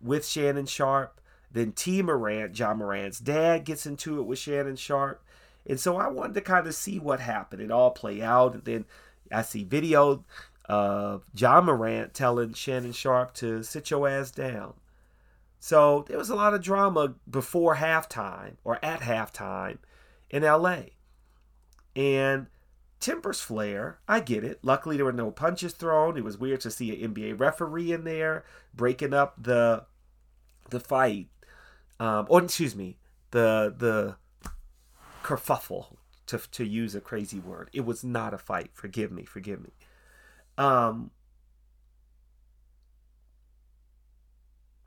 with 0.00 0.26
Shannon 0.26 0.66
Sharpe. 0.66 1.20
Then 1.50 1.72
T. 1.72 2.02
Morant, 2.02 2.58
Ja 2.58 2.74
Morant's 2.74 3.20
dad, 3.20 3.64
gets 3.64 3.86
into 3.86 4.18
it 4.18 4.24
with 4.24 4.38
Shannon 4.38 4.76
Sharpe. 4.76 5.22
And 5.68 5.78
so 5.78 5.96
I 5.96 6.08
wanted 6.08 6.34
to 6.34 6.40
kind 6.40 6.66
of 6.66 6.74
see 6.74 6.98
what 6.98 7.20
happened. 7.20 7.60
It 7.60 7.70
all 7.70 7.90
play 7.90 8.22
out. 8.22 8.54
And 8.54 8.64
then 8.64 8.84
I 9.30 9.42
see 9.42 9.64
video 9.64 10.24
of 10.64 11.24
Ja 11.34 11.60
Morant 11.60 12.14
telling 12.14 12.54
Shannon 12.54 12.92
Sharpe 12.92 13.34
to 13.34 13.62
sit 13.62 13.90
your 13.90 14.08
ass 14.08 14.30
down. 14.30 14.74
So 15.60 16.04
there 16.08 16.18
was 16.18 16.30
a 16.30 16.36
lot 16.36 16.54
of 16.54 16.62
drama 16.62 17.14
before 17.28 17.76
halftime 17.76 18.56
or 18.64 18.82
at 18.84 19.00
halftime 19.00 19.78
in 20.30 20.42
LA. 20.42 20.82
And 21.96 22.46
tempers 23.00 23.40
flare. 23.40 23.98
I 24.06 24.20
get 24.20 24.44
it. 24.44 24.60
Luckily, 24.62 24.96
there 24.96 25.04
were 25.04 25.12
no 25.12 25.30
punches 25.30 25.72
thrown. 25.72 26.16
It 26.16 26.24
was 26.24 26.38
weird 26.38 26.60
to 26.62 26.70
see 26.70 27.02
an 27.02 27.14
NBA 27.14 27.38
referee 27.38 27.92
in 27.92 28.04
there 28.04 28.44
breaking 28.74 29.14
up 29.14 29.42
the 29.42 29.84
the 30.70 30.80
fight. 30.80 31.28
Um, 31.98 32.26
or 32.28 32.42
excuse 32.42 32.76
me, 32.76 32.98
the 33.32 33.74
the 33.76 34.16
kerfuffle 35.28 35.96
to 36.26 36.38
to 36.38 36.64
use 36.64 36.94
a 36.94 37.00
crazy 37.00 37.38
word. 37.38 37.68
It 37.72 37.84
was 37.84 38.02
not 38.02 38.32
a 38.32 38.38
fight. 38.38 38.70
Forgive 38.72 39.12
me. 39.12 39.24
Forgive 39.24 39.62
me. 39.62 39.70
Um, 40.56 41.10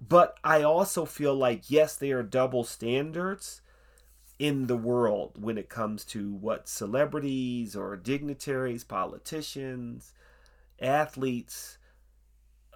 but 0.06 0.38
I 0.44 0.64
also 0.64 1.06
feel 1.06 1.36
like 1.36 1.70
yes, 1.70 1.96
there 1.96 2.20
are 2.20 2.24
double 2.24 2.64
standards 2.64 3.62
in 4.40 4.66
the 4.66 4.76
world 4.76 5.38
when 5.40 5.58
it 5.60 5.70
comes 5.70 6.04
to 6.06 6.32
what 6.34 6.68
celebrities 6.68 7.76
or 7.76 7.96
dignitaries, 7.96 8.84
politicians, 8.84 10.14
athletes, 10.82 11.78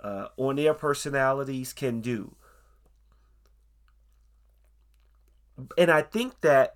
uh, 0.03 0.27
on 0.37 0.59
air 0.59 0.75
personalities 0.75 1.73
can 1.73 2.01
do. 2.01 2.35
And 5.77 5.89
I 5.89 6.03
think 6.03 6.41
that, 6.41 6.75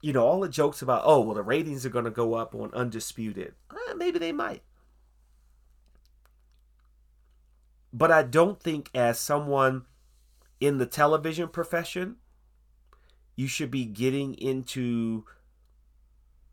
you 0.00 0.12
know, 0.12 0.24
all 0.24 0.40
the 0.40 0.48
jokes 0.48 0.82
about, 0.82 1.02
oh, 1.04 1.20
well, 1.20 1.34
the 1.34 1.42
ratings 1.42 1.84
are 1.84 1.90
going 1.90 2.04
to 2.04 2.10
go 2.10 2.34
up 2.34 2.54
on 2.54 2.70
Undisputed. 2.72 3.54
Eh, 3.72 3.94
maybe 3.94 4.18
they 4.18 4.32
might. 4.32 4.62
But 7.92 8.10
I 8.10 8.22
don't 8.22 8.60
think, 8.60 8.90
as 8.94 9.18
someone 9.18 9.86
in 10.60 10.78
the 10.78 10.86
television 10.86 11.48
profession, 11.48 12.16
you 13.34 13.46
should 13.46 13.70
be 13.70 13.84
getting 13.84 14.34
into 14.34 15.24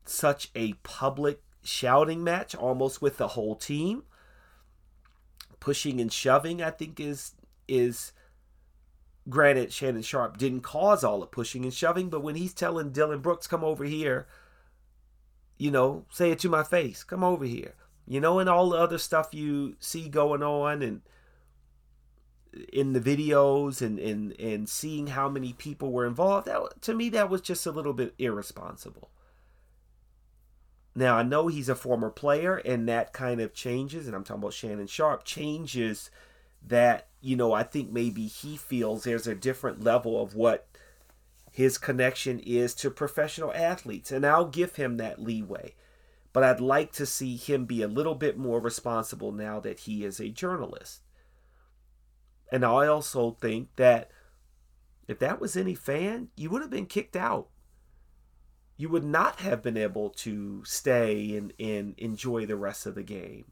such 0.06 0.52
a 0.56 0.74
public 0.84 1.42
shouting 1.64 2.24
match 2.24 2.54
almost 2.54 3.02
with 3.02 3.18
the 3.18 3.30
whole 3.30 3.56
team 3.56 4.04
pushing 5.60 6.00
and 6.00 6.14
shoving 6.14 6.62
i 6.62 6.70
think 6.70 7.00
is 7.00 7.34
is 7.68 8.12
granted 9.30 9.74
shannon 9.74 10.02
Sharpe 10.02 10.38
didn't 10.38 10.62
cause 10.62 11.04
all 11.04 11.20
the 11.20 11.26
pushing 11.26 11.64
and 11.64 11.74
shoving 11.74 12.10
but 12.10 12.22
when 12.22 12.36
he's 12.36 12.54
telling 12.54 12.92
Dillon 12.92 13.20
brooks 13.20 13.48
come 13.48 13.64
over 13.64 13.84
here 13.84 14.28
you 15.58 15.72
know 15.72 16.06
say 16.12 16.32
it 16.32 16.40
to 16.40 16.50
my 16.50 16.64
face 16.64 17.04
come 17.04 17.24
over 17.24 17.46
here 17.46 17.74
you 18.08 18.20
know 18.20 18.40
and 18.40 18.50
all 18.50 18.70
the 18.70 18.78
other 18.78 18.98
stuff 18.98 19.34
you 19.34 19.76
see 19.80 20.08
going 20.10 20.44
on 20.44 20.82
and 20.82 21.02
in 22.72 22.94
the 22.94 23.00
videos 23.00 23.82
and, 23.82 24.00
and, 24.00 24.40
and 24.40 24.70
seeing 24.70 25.08
how 25.08 25.30
many 25.30 25.54
people 25.54 25.92
were 25.92 26.06
involved, 26.06 26.48
that, 26.48 26.82
to 26.82 26.94
me, 26.94 27.10
that 27.10 27.30
was 27.30 27.42
just 27.42 27.66
a 27.66 27.72
little 27.72 27.94
bit 27.94 28.14
irresponsible. 28.18 29.10
Now, 30.96 31.18
I 31.18 31.24
know 31.24 31.48
he's 31.48 31.68
a 31.68 31.76
former 31.76 32.10
player, 32.10 32.56
and 32.58 32.88
that 32.88 33.12
kind 33.12 33.42
of 33.42 33.54
changes, 33.54 34.08
and 34.08 34.16
I'm 34.16 34.24
talking 34.24 34.42
about 34.42 34.54
Shannon 34.54 34.88
Sharpe, 34.88 35.26
changes 35.26 36.10
that, 36.68 37.08
you 37.22 37.36
know, 37.36 37.54
I 37.54 37.64
think 37.64 37.92
maybe 37.92 38.28
he 38.28 38.58
feels 38.58 39.04
there's 39.04 39.28
a 39.28 39.36
different 39.36 39.84
level 39.84 40.22
of 40.22 40.36
what 40.36 40.68
his 41.52 41.78
connection 41.78 42.40
is 42.40 42.74
to 42.76 42.90
professional 42.90 43.54
athletes, 43.54 44.12
and 44.12 44.26
I'll 44.26 44.48
give 44.48 44.76
him 44.76 44.98
that 44.98 45.22
leeway. 45.22 45.76
But 46.34 46.44
I'd 46.44 46.60
like 46.60 46.92
to 46.94 47.06
see 47.06 47.38
him 47.38 47.66
be 47.66 47.82
a 47.82 47.88
little 47.88 48.16
bit 48.16 48.38
more 48.38 48.60
responsible 48.60 49.32
now 49.32 49.62
that 49.62 49.82
he 49.82 50.04
is 50.04 50.20
a 50.20 50.28
journalist. 50.28 51.02
And 52.52 52.66
I 52.66 52.88
also 52.88 53.38
think 53.40 53.70
that 53.78 54.12
if 55.08 55.20
that 55.20 55.40
was 55.40 55.56
any 55.56 55.76
fan, 55.76 56.28
you 56.36 56.50
would 56.50 56.62
have 56.62 56.72
been 56.72 56.88
kicked 56.88 57.16
out. 57.16 57.48
You 58.76 58.90
would 58.90 59.06
not 59.06 59.40
have 59.40 59.62
been 59.62 59.78
able 59.78 60.10
to 60.10 60.64
stay 60.66 61.38
and, 61.38 61.54
and 61.58 61.96
enjoy 61.98 62.46
the 62.46 62.58
rest 62.58 62.86
of 62.86 62.96
the 62.96 63.04
game. 63.04 63.46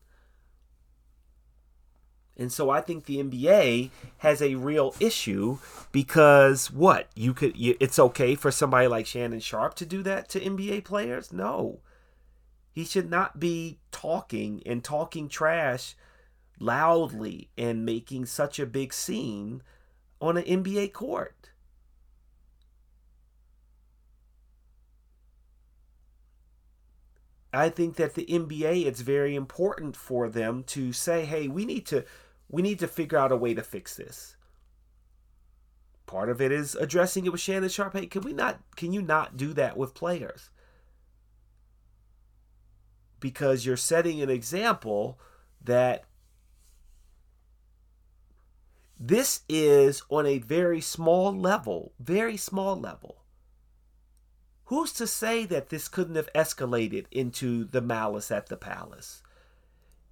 And 2.37 2.51
so 2.51 2.69
I 2.71 2.81
think 2.81 3.05
the 3.05 3.19
NBA 3.19 3.91
has 4.19 4.41
a 4.41 4.55
real 4.55 4.95
issue 4.99 5.59
because 5.91 6.71
what? 6.71 7.07
You 7.15 7.33
could 7.33 7.55
you, 7.55 7.75
it's 7.79 7.99
okay 7.99 8.33
for 8.35 8.49
somebody 8.51 8.87
like 8.87 9.05
Shannon 9.05 9.39
Sharpe 9.39 9.75
to 9.75 9.85
do 9.85 10.01
that 10.03 10.29
to 10.29 10.39
NBA 10.39 10.83
players? 10.83 11.31
No. 11.31 11.79
He 12.71 12.85
should 12.85 13.09
not 13.09 13.39
be 13.39 13.77
talking 13.91 14.63
and 14.65 14.83
talking 14.83 15.29
trash 15.29 15.95
loudly 16.59 17.49
and 17.55 17.85
making 17.85 18.25
such 18.25 18.59
a 18.59 18.65
big 18.65 18.93
scene 18.93 19.61
on 20.19 20.37
an 20.37 20.43
NBA 20.43 20.91
court. 20.91 21.51
I 27.53 27.69
think 27.69 27.95
that 27.97 28.15
the 28.15 28.25
NBA 28.25 28.85
it's 28.85 29.01
very 29.01 29.35
important 29.35 29.95
for 29.95 30.27
them 30.27 30.63
to 30.65 30.91
say, 30.91 31.25
"Hey, 31.25 31.47
we 31.47 31.65
need 31.65 31.85
to 31.87 32.03
we 32.53 32.61
need 32.61 32.77
to 32.77 32.87
figure 32.87 33.17
out 33.17 33.31
a 33.31 33.35
way 33.35 33.55
to 33.55 33.63
fix 33.63 33.95
this." 33.95 34.37
Part 36.05 36.29
of 36.29 36.39
it 36.39 36.51
is 36.51 36.75
addressing 36.75 37.25
it 37.25 37.31
with 37.31 37.41
Shannon 37.41 37.69
Sharpe. 37.69 37.93
Hey, 37.93 38.05
can 38.05 38.21
we 38.21 38.33
not 38.33 38.61
can 38.75 38.93
you 38.93 39.01
not 39.01 39.35
do 39.35 39.53
that 39.53 39.75
with 39.75 39.95
players? 39.95 40.51
Because 43.19 43.65
you're 43.65 43.75
setting 43.75 44.21
an 44.21 44.29
example 44.29 45.19
that 45.59 46.05
this 48.99 49.41
is 49.49 50.03
on 50.09 50.27
a 50.27 50.37
very 50.37 50.79
small 50.79 51.35
level, 51.35 51.93
very 51.99 52.37
small 52.37 52.79
level. 52.79 53.23
Who's 54.65 54.93
to 54.93 55.07
say 55.07 55.45
that 55.45 55.69
this 55.69 55.87
couldn't 55.87 56.15
have 56.15 56.31
escalated 56.33 57.07
into 57.11 57.63
the 57.63 57.81
malice 57.81 58.29
at 58.29 58.49
the 58.49 58.57
palace? 58.57 59.22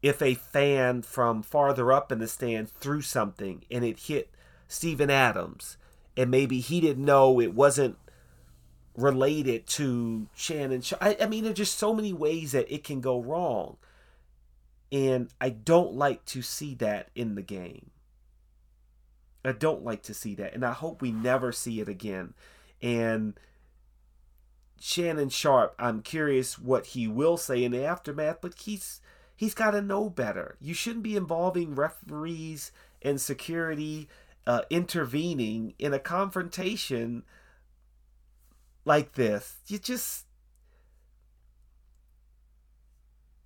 If 0.02 0.22
a 0.22 0.34
fan 0.34 1.04
from 1.04 1.44
farther 1.44 1.92
up 1.92 2.12
in 2.12 2.20
the 2.20 2.28
stand 2.28 2.70
threw 2.70 3.02
something 3.02 3.64
and 3.70 3.86
it 3.86 4.00
hit 4.00 4.32
Steven 4.68 5.10
Adams, 5.10 5.78
and 6.18 6.32
maybe 6.32 6.60
he 6.60 6.82
didn't 6.82 7.06
know 7.06 7.40
it 7.40 7.54
wasn't 7.54 7.98
related 8.96 9.68
to 9.68 10.28
Shannon. 10.36 10.84
I, 11.00 11.18
I 11.22 11.28
mean, 11.28 11.44
there's 11.44 11.56
just 11.56 11.78
so 11.78 11.94
many 11.94 12.14
ways 12.14 12.52
that 12.52 12.74
it 12.74 12.84
can 12.84 13.02
go 13.02 13.20
wrong. 13.22 13.78
And 14.92 15.30
I 15.40 15.50
don't 15.50 15.94
like 15.94 16.26
to 16.26 16.42
see 16.42 16.76
that 16.76 17.10
in 17.16 17.36
the 17.36 17.42
game. 17.42 17.92
I 19.44 19.54
don't 19.54 19.84
like 19.84 20.04
to 20.04 20.14
see 20.14 20.36
that. 20.36 20.54
And 20.54 20.66
I 20.66 20.74
hope 20.74 21.02
we 21.02 21.12
never 21.12 21.52
see 21.52 21.80
it 21.80 21.88
again. 21.88 22.34
And 22.82 23.40
Shannon 24.80 25.30
Sharpe, 25.30 25.76
I'm 25.80 26.02
curious 26.02 26.60
what 26.60 26.88
he 26.88 27.08
will 27.08 27.38
say 27.38 27.64
in 27.64 27.72
the 27.72 27.86
aftermath, 27.86 28.40
but 28.42 28.60
he's 28.60 29.00
he's 29.42 29.56
got 29.56 29.72
to 29.72 29.82
know 29.82 30.08
better. 30.08 30.56
You 30.62 30.76
shouldn't 30.76 31.02
be 31.02 31.16
involving 31.16 31.74
referees 31.74 32.72
and 33.02 33.20
security 33.20 34.08
uh, 34.46 34.62
intervening 34.70 35.74
in 35.80 35.96
a 35.96 36.00
confrontation 36.00 37.24
like 38.86 39.14
this. 39.14 39.56
You 39.66 39.80
just 39.80 40.28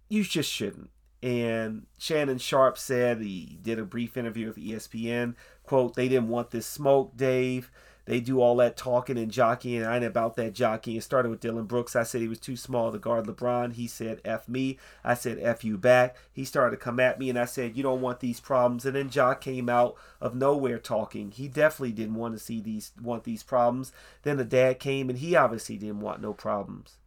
you 0.09 0.25
just 0.25 0.51
shouldn't. 0.51 0.89
And 1.23 1.85
Shannon 1.97 2.39
Sharpe 2.39 2.77
said 2.77 3.21
he 3.21 3.57
did 3.61 3.79
a 3.79 3.85
brief 3.85 4.17
interview 4.17 4.47
with 4.47 4.57
ESPN. 4.57 5.35
Quote, 5.63 5.95
they 5.95 6.09
didn't 6.09 6.27
want 6.27 6.51
this 6.51 6.67
smoke, 6.67 7.15
Dave. 7.15 7.71
They 8.05 8.19
do 8.19 8.39
all 8.39 8.55
that 8.57 8.77
talking 8.77 9.17
and 9.17 9.31
jockeying. 9.31 9.81
And 9.81 9.87
I 9.87 9.95
ain't 9.95 10.05
about 10.05 10.35
that 10.35 10.53
jockeying. 10.53 10.97
It 10.97 11.03
started 11.03 11.29
with 11.29 11.39
Dillon 11.39 11.65
Brooks. 11.65 11.95
I 11.95 12.03
said 12.03 12.21
he 12.21 12.27
was 12.27 12.39
too 12.39 12.55
small 12.55 12.91
to 12.91 12.99
guard 12.99 13.25
LeBron. 13.25 13.73
He 13.73 13.87
said, 13.87 14.21
F 14.23 14.47
me. 14.47 14.77
I 15.03 15.15
said, 15.15 15.39
F 15.39 15.63
you 15.63 15.77
back. 15.77 16.15
He 16.31 16.45
started 16.45 16.77
to 16.77 16.83
come 16.83 16.99
at 16.99 17.19
me, 17.19 17.29
and 17.29 17.39
I 17.39 17.45
said, 17.45 17.75
You 17.75 17.81
don't 17.81 18.01
want 18.01 18.19
these 18.19 18.39
problems. 18.39 18.85
And 18.85 18.95
then 18.95 19.09
Jock 19.09 19.41
came 19.41 19.69
out 19.69 19.95
of 20.21 20.35
nowhere 20.35 20.77
talking. 20.77 21.31
He 21.31 21.47
definitely 21.47 21.93
didn't 21.93 22.15
want 22.15 22.35
to 22.35 22.39
see 22.39 22.61
these, 22.61 22.91
want 23.01 23.23
these 23.23 23.43
problems. 23.43 23.91
Then 24.21 24.37
the 24.37 24.45
dad 24.45 24.79
came, 24.79 25.09
and 25.09 25.17
he 25.17 25.35
obviously 25.35 25.77
didn't 25.77 26.01
want 26.01 26.21
no 26.21 26.33
problems. 26.33 26.97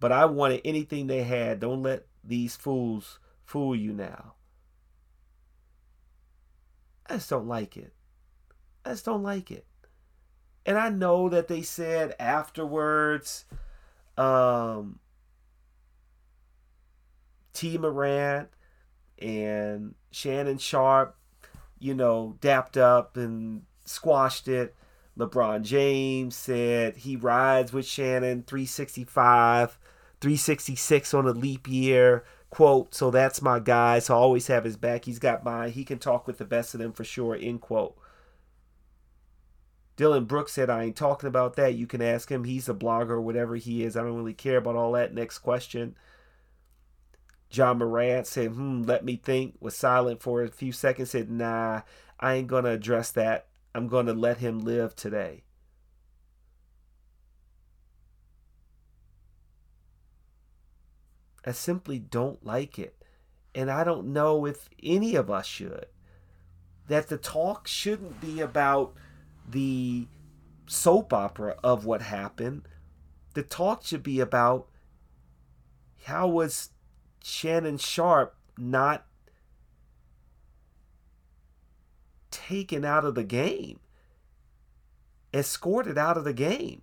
But 0.00 0.12
I 0.12 0.24
wanted 0.24 0.62
anything 0.64 1.06
they 1.06 1.24
had. 1.24 1.60
Don't 1.60 1.82
let 1.82 2.06
these 2.24 2.56
fools 2.56 3.18
fool 3.44 3.76
you 3.76 3.92
now. 3.92 4.34
I 7.08 7.14
just 7.14 7.30
don't 7.30 7.46
like 7.46 7.76
it. 7.76 7.92
I 8.86 8.90
just 8.90 9.04
don't 9.04 9.24
like 9.24 9.50
it. 9.50 9.66
And 10.64 10.78
I 10.78 10.90
know 10.90 11.28
that 11.28 11.48
they 11.48 11.62
said 11.62 12.14
afterwards, 12.20 13.44
um, 14.16 15.00
T. 17.52 17.78
Morant 17.78 18.48
and 19.18 19.94
Shannon 20.12 20.58
Sharpe, 20.58 21.16
you 21.78 21.94
know, 21.94 22.36
dapped 22.40 22.76
up 22.76 23.16
and 23.16 23.62
squashed 23.84 24.46
it. 24.46 24.76
LeBron 25.18 25.62
James 25.62 26.36
said 26.36 26.98
he 26.98 27.16
rides 27.16 27.72
with 27.72 27.86
Shannon 27.86 28.44
365, 28.46 29.78
366 30.20 31.14
on 31.14 31.26
a 31.26 31.32
leap 31.32 31.66
year. 31.66 32.24
Quote, 32.50 32.94
so 32.94 33.10
that's 33.10 33.42
my 33.42 33.58
guy. 33.58 33.98
So 33.98 34.14
I 34.14 34.18
always 34.18 34.46
have 34.46 34.64
his 34.64 34.76
back. 34.76 35.06
He's 35.06 35.18
got 35.18 35.44
mine. 35.44 35.72
He 35.72 35.84
can 35.84 35.98
talk 35.98 36.26
with 36.26 36.38
the 36.38 36.44
best 36.44 36.74
of 36.74 36.80
them 36.80 36.92
for 36.92 37.04
sure. 37.04 37.34
End 37.34 37.60
quote. 37.60 37.96
Dillon 39.96 40.26
Brooks 40.26 40.52
said, 40.52 40.68
I 40.68 40.84
ain't 40.84 40.96
talking 40.96 41.26
about 41.26 41.56
that. 41.56 41.74
You 41.74 41.86
can 41.86 42.02
ask 42.02 42.30
him. 42.30 42.44
He's 42.44 42.68
a 42.68 42.74
blogger 42.74 43.10
or 43.10 43.20
whatever 43.20 43.56
he 43.56 43.82
is. 43.82 43.96
I 43.96 44.02
don't 44.02 44.16
really 44.16 44.34
care 44.34 44.58
about 44.58 44.76
all 44.76 44.92
that. 44.92 45.14
Next 45.14 45.38
question. 45.38 45.96
Ja 47.50 47.72
Morant 47.72 48.26
said, 48.26 48.50
hmm, 48.50 48.82
let 48.82 49.04
me 49.04 49.16
think. 49.16 49.56
Was 49.58 49.74
silent 49.74 50.20
for 50.20 50.42
a 50.42 50.48
few 50.48 50.72
seconds. 50.72 51.10
Said, 51.10 51.30
nah, 51.30 51.82
I 52.20 52.34
ain't 52.34 52.48
going 52.48 52.64
to 52.64 52.70
address 52.70 53.10
that. 53.12 53.46
I'm 53.74 53.88
going 53.88 54.06
to 54.06 54.12
let 54.12 54.38
him 54.38 54.60
live 54.60 54.94
today. 54.94 55.44
I 61.44 61.52
simply 61.52 61.98
don't 61.98 62.44
like 62.44 62.78
it. 62.78 63.02
And 63.54 63.70
I 63.70 63.84
don't 63.84 64.08
know 64.08 64.44
if 64.44 64.68
any 64.82 65.14
of 65.14 65.30
us 65.30 65.46
should. 65.46 65.86
That 66.88 67.08
the 67.08 67.16
talk 67.16 67.66
shouldn't 67.66 68.20
be 68.20 68.40
about 68.40 68.94
the 69.48 70.08
soap 70.66 71.12
opera 71.12 71.56
of 71.62 71.84
what 71.84 72.02
happened. 72.02 72.68
The 73.34 73.42
talk 73.42 73.84
should 73.84 74.02
be 74.02 74.20
about 74.20 74.68
how 76.04 76.28
was 76.28 76.70
Shannon 77.22 77.78
Sharpe 77.78 78.36
not 78.56 79.06
taken 82.30 82.84
out 82.84 83.04
of 83.04 83.14
the 83.14 83.24
game, 83.24 83.80
escorted 85.34 85.98
out 85.98 86.16
of 86.16 86.24
the 86.24 86.32
game. 86.32 86.82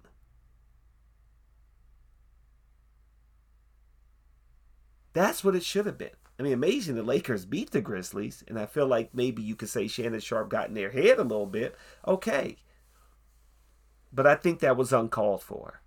That's 5.14 5.44
what 5.44 5.56
it 5.56 5.64
should 5.64 5.86
have 5.86 5.98
been. 5.98 6.10
I 6.44 6.48
mean, 6.48 6.54
amazing 6.56 6.96
the 6.96 7.04
Lakers 7.04 7.46
beat 7.46 7.72
the 7.72 7.80
Grizzlies, 7.80 8.44
and 8.50 8.60
I 8.60 8.66
feel 8.66 8.86
like 8.86 9.16
maybe 9.16 9.42
you 9.42 9.56
could 9.56 9.70
say 9.70 9.88
Shannon 9.88 10.20
Sharpe 10.20 10.50
got 10.50 10.68
in 10.68 10.74
their 10.74 10.92
head 10.92 11.18
a 11.18 11.24
little 11.24 11.46
bit. 11.46 11.74
Okay. 12.06 12.58
But 14.12 14.28
I 14.28 14.36
think 14.36 14.60
that 14.60 14.76
was 14.76 14.92
uncalled 14.92 15.42
for. 15.42 15.82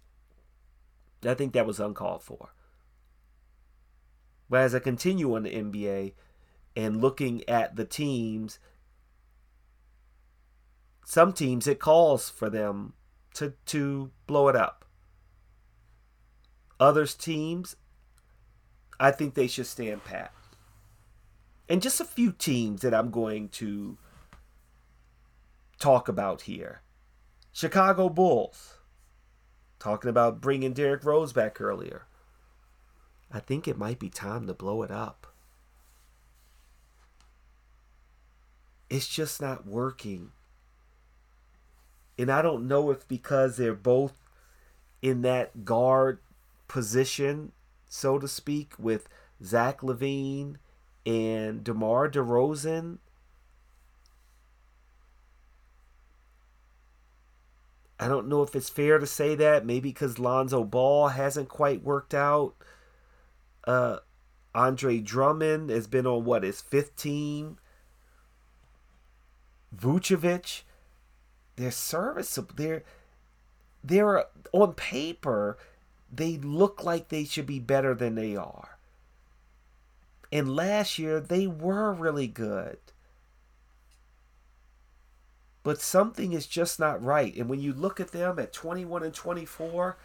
I 1.27 1.35
think 1.35 1.53
that 1.53 1.67
was 1.67 1.79
uncalled 1.79 2.23
for. 2.23 2.55
But 4.49 4.63
as 4.63 4.75
I 4.75 4.79
continue 4.79 5.37
on 5.37 5.43
the 5.43 5.51
NBA 5.51 6.15
and 6.75 7.03
looking 7.03 7.47
at 7.47 7.77
the 7.77 7.85
teams, 7.85 8.59
some 11.05 11.35
teams 11.35 11.67
it 11.67 11.81
calls 11.81 12.31
for 12.31 12.49
them 12.49 12.95
to 13.35 13.53
to 13.67 14.11
blow 14.27 14.49
it 14.49 14.57
up. 14.57 14.87
Others 16.81 17.15
teams, 17.15 17.77
I 18.99 19.11
think 19.11 19.35
they 19.35 19.49
should 19.49 19.67
stand 19.67 20.03
pat. 20.03 20.33
And 21.69 21.83
just 21.83 22.01
a 22.01 22.05
few 22.05 22.33
teams 22.33 22.83
that 22.83 22.95
I'm 22.95 23.11
going 23.11 23.49
to 23.51 23.99
talk 25.79 26.09
about 26.09 26.43
here. 26.43 26.83
Chicago 27.53 28.09
Bulls. 28.09 28.75
Talking 29.79 30.11
about 30.11 30.41
bringing 30.41 30.73
Derrick 30.73 31.05
Rose 31.05 31.33
back 31.33 31.61
earlier. 31.61 32.07
I 33.33 33.41
think 33.41 33.67
it 33.67 33.79
might 33.79 33.99
be 33.99 34.09
time 34.09 34.47
to 34.47 34.55
blow 34.55 34.83
it 34.83 34.91
up. 34.91 35.27
It's 38.89 39.09
just 39.09 39.41
not 39.41 39.67
working. 39.67 40.31
And 42.19 42.31
I 42.31 42.41
don't 42.41 42.69
know 42.69 42.91
if 42.91 43.07
because 43.07 43.57
they're 43.57 43.75
both 43.75 44.15
in 45.03 45.23
that 45.23 45.65
guard 45.65 46.21
position 46.69 47.53
so 47.89 48.19
to 48.19 48.29
speak, 48.29 48.75
with 48.79 49.09
Zach 49.43 49.81
LaVine 49.81 50.57
and 51.07 51.63
DeMar 51.63 52.11
DeRozan. 52.11 52.99
I 57.99 58.09
don't 58.09 58.29
know 58.29 58.43
if 58.43 58.55
it's 58.55 58.69
fair 58.69 58.99
to 58.99 59.07
say 59.07 59.35
that. 59.37 59.65
Maybe 59.65 59.91
because 59.91 60.19
Lonzo 60.19 60.65
Ball 60.65 61.09
hasn't 61.09 61.49
quite 61.49 61.83
worked 61.83 62.13
out. 62.13 62.55
Uh, 63.65 63.99
Andre 64.55 64.99
Drummond 64.99 65.71
has 65.71 65.87
been 65.87 66.07
on 66.07 66.25
what 66.25 66.43
his 66.43 66.61
fifth 66.61 66.97
team. 66.97 67.59
Vucevic, 69.75 70.63
they're 71.57 71.71
serviceable. 71.71 72.55
They're 72.55 72.83
they're 73.83 74.25
on 74.53 74.75
paper 74.75 75.57
they 76.13 76.37
look 76.39 76.85
like 76.85 77.09
they 77.09 77.25
should 77.25 77.47
be 77.47 77.59
better 77.59 77.95
than 77.95 78.15
they 78.15 78.37
are. 78.37 78.76
And 80.37 80.55
last 80.55 80.99
year, 80.99 81.19
they 81.19 81.47
were 81.47 81.95
really 81.95 82.27
good. 82.27 82.77
But 85.63 85.81
something 85.81 86.35
is 86.35 86.47
just 86.47 86.79
not 86.79 87.03
right. 87.03 87.35
And 87.37 87.49
when 87.49 87.59
you 87.59 87.73
look 87.73 88.01
at 88.01 88.13
them 88.13 88.39
at 88.39 88.53
21 88.53 89.03
and 89.03 89.15
24, 89.15 89.97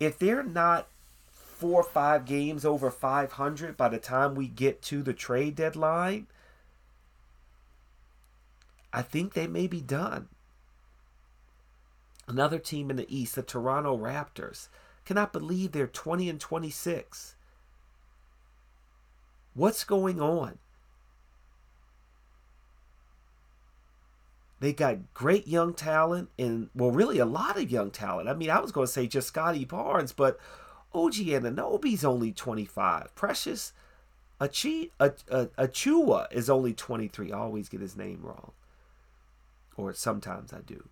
if 0.00 0.18
they're 0.18 0.42
not 0.42 0.86
four 1.30 1.82
or 1.82 1.84
five 1.84 2.24
games 2.24 2.64
over 2.64 2.90
500 2.90 3.76
by 3.76 3.90
the 3.90 3.98
time 3.98 4.34
we 4.34 4.48
get 4.48 4.80
to 4.84 5.02
the 5.02 5.12
trade 5.12 5.56
deadline, 5.56 6.26
I 8.94 9.02
think 9.02 9.34
they 9.34 9.46
may 9.46 9.66
be 9.66 9.82
done. 9.82 10.28
Another 12.26 12.58
team 12.58 12.88
in 12.88 12.96
the 12.96 13.14
East, 13.14 13.34
the 13.34 13.42
Toronto 13.42 13.94
Raptors, 13.94 14.68
cannot 15.04 15.34
believe 15.34 15.72
they're 15.72 15.86
20 15.86 16.30
and 16.30 16.40
26. 16.40 17.35
What's 19.56 19.84
going 19.84 20.20
on? 20.20 20.58
They 24.60 24.74
got 24.74 25.14
great 25.14 25.48
young 25.48 25.72
talent 25.72 26.28
and, 26.38 26.68
well, 26.74 26.90
really 26.90 27.18
a 27.18 27.26
lot 27.26 27.56
of 27.56 27.70
young 27.70 27.90
talent. 27.90 28.28
I 28.28 28.34
mean, 28.34 28.50
I 28.50 28.60
was 28.60 28.70
going 28.70 28.86
to 28.86 28.92
say 28.92 29.06
just 29.06 29.28
Scottie 29.28 29.64
Barnes, 29.64 30.12
but 30.12 30.38
OG 30.94 31.14
Anunoby's 31.14 32.04
only 32.04 32.32
25. 32.32 33.14
Precious 33.14 33.72
Achi, 34.40 34.92
Achiuwa 35.00 36.30
is 36.30 36.50
only 36.50 36.74
23. 36.74 37.32
I 37.32 37.38
always 37.38 37.70
get 37.70 37.80
his 37.80 37.96
name 37.96 38.20
wrong. 38.22 38.52
Or 39.78 39.94
sometimes 39.94 40.52
I 40.52 40.60
do. 40.60 40.88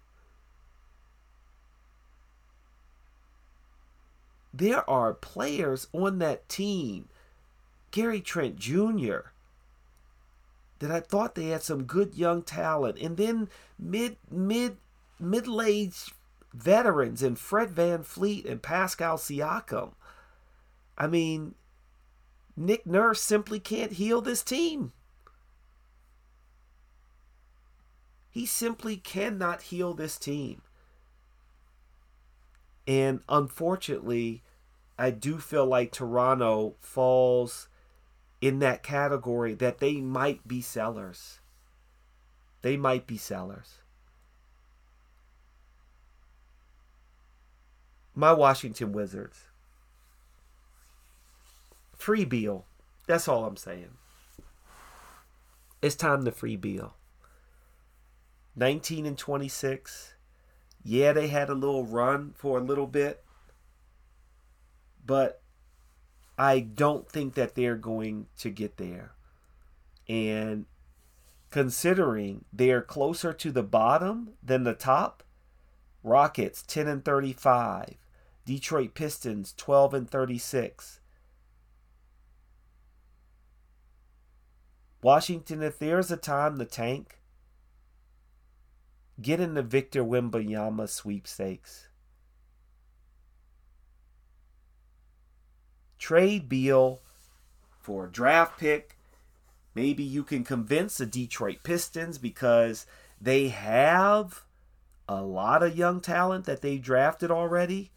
There 4.52 4.88
are 4.88 5.12
players 5.12 5.88
on 5.92 6.18
that 6.20 6.48
team, 6.48 7.08
Gary 7.94 8.20
Trent 8.20 8.56
Jr., 8.56 9.30
that 10.80 10.90
I 10.90 10.98
thought 10.98 11.36
they 11.36 11.50
had 11.50 11.62
some 11.62 11.84
good 11.84 12.16
young 12.16 12.42
talent, 12.42 12.98
and 12.98 13.16
then 13.16 13.48
mid 13.78 14.16
mid 14.28 14.78
middle 15.20 15.62
aged 15.62 16.12
veterans 16.52 17.22
and 17.22 17.38
Fred 17.38 17.68
VanVleet 17.68 18.50
and 18.50 18.60
Pascal 18.60 19.16
Siakam. 19.16 19.92
I 20.98 21.06
mean, 21.06 21.54
Nick 22.56 22.84
Nurse 22.84 23.20
simply 23.20 23.60
can't 23.60 23.92
heal 23.92 24.20
this 24.20 24.42
team. 24.42 24.90
He 28.28 28.44
simply 28.44 28.96
cannot 28.96 29.62
heal 29.62 29.94
this 29.94 30.18
team. 30.18 30.62
And 32.88 33.20
unfortunately, 33.28 34.42
I 34.98 35.12
do 35.12 35.38
feel 35.38 35.64
like 35.64 35.92
Toronto 35.92 36.74
falls 36.80 37.68
in 38.40 38.58
that 38.58 38.82
category 38.82 39.54
that 39.54 39.78
they 39.78 39.96
might 39.96 40.46
be 40.46 40.60
sellers. 40.60 41.40
They 42.62 42.76
might 42.76 43.06
be 43.06 43.16
sellers. 43.16 43.78
My 48.14 48.32
Washington 48.32 48.92
Wizards. 48.92 49.48
Free 51.96 52.24
Beal. 52.24 52.64
That's 53.06 53.28
all 53.28 53.44
I'm 53.44 53.56
saying. 53.56 53.90
It's 55.82 55.96
time 55.96 56.24
to 56.24 56.32
free 56.32 56.56
Beal. 56.56 56.94
19 58.56 59.04
and 59.04 59.18
26. 59.18 60.14
Yeah, 60.82 61.12
they 61.12 61.28
had 61.28 61.48
a 61.48 61.54
little 61.54 61.84
run 61.84 62.32
for 62.36 62.58
a 62.58 62.62
little 62.62 62.86
bit. 62.86 63.22
But 65.04 65.40
I 66.36 66.60
don't 66.60 67.08
think 67.08 67.34
that 67.34 67.54
they're 67.54 67.76
going 67.76 68.26
to 68.38 68.50
get 68.50 68.76
there. 68.76 69.12
And 70.08 70.66
considering 71.50 72.44
they're 72.52 72.82
closer 72.82 73.32
to 73.32 73.52
the 73.52 73.62
bottom 73.62 74.30
than 74.42 74.64
the 74.64 74.74
top, 74.74 75.22
Rockets 76.02 76.62
10 76.62 76.88
and 76.88 77.04
35, 77.04 77.94
Detroit 78.44 78.94
Pistons 78.94 79.54
12 79.56 79.94
and 79.94 80.10
36. 80.10 81.00
Washington, 85.00 85.62
if 85.62 85.78
there's 85.78 86.10
a 86.10 86.16
time 86.16 86.58
to 86.58 86.64
tank, 86.64 87.20
get 89.20 89.38
in 89.38 89.54
the 89.54 89.62
Victor 89.62 90.02
Wembanyama 90.02 90.88
sweepstakes. 90.88 91.88
Trade 95.98 96.48
Beal 96.48 97.00
for 97.80 98.06
a 98.06 98.10
draft 98.10 98.58
pick. 98.58 98.98
Maybe 99.74 100.04
you 100.04 100.22
can 100.22 100.44
convince 100.44 100.98
the 100.98 101.06
Detroit 101.06 101.58
Pistons 101.62 102.18
because 102.18 102.86
they 103.20 103.48
have 103.48 104.44
a 105.08 105.22
lot 105.22 105.62
of 105.62 105.76
young 105.76 106.00
talent 106.00 106.44
that 106.46 106.62
they 106.62 106.78
drafted 106.78 107.30
already. 107.30 107.90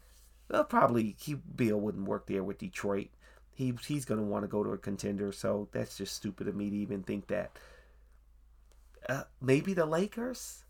Well, 0.50 0.64
probably 0.64 1.16
he 1.18 1.34
Beal 1.34 1.78
wouldn't 1.78 2.08
work 2.08 2.26
there 2.26 2.42
with 2.42 2.58
Detroit. 2.58 3.08
He 3.54 3.74
he's 3.86 4.04
gonna 4.04 4.22
want 4.22 4.44
to 4.44 4.48
go 4.48 4.62
to 4.62 4.70
a 4.70 4.78
contender, 4.78 5.32
so 5.32 5.68
that's 5.72 5.96
just 5.96 6.14
stupid 6.14 6.48
of 6.48 6.56
me 6.56 6.70
to 6.70 6.76
even 6.76 7.02
think 7.02 7.26
that. 7.28 7.58
Uh, 9.08 9.24
maybe 9.40 9.74
the 9.74 9.86
Lakers. 9.86 10.64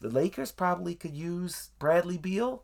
The 0.00 0.08
Lakers 0.08 0.52
probably 0.52 0.94
could 0.94 1.16
use 1.16 1.70
Bradley 1.78 2.18
Beal 2.18 2.62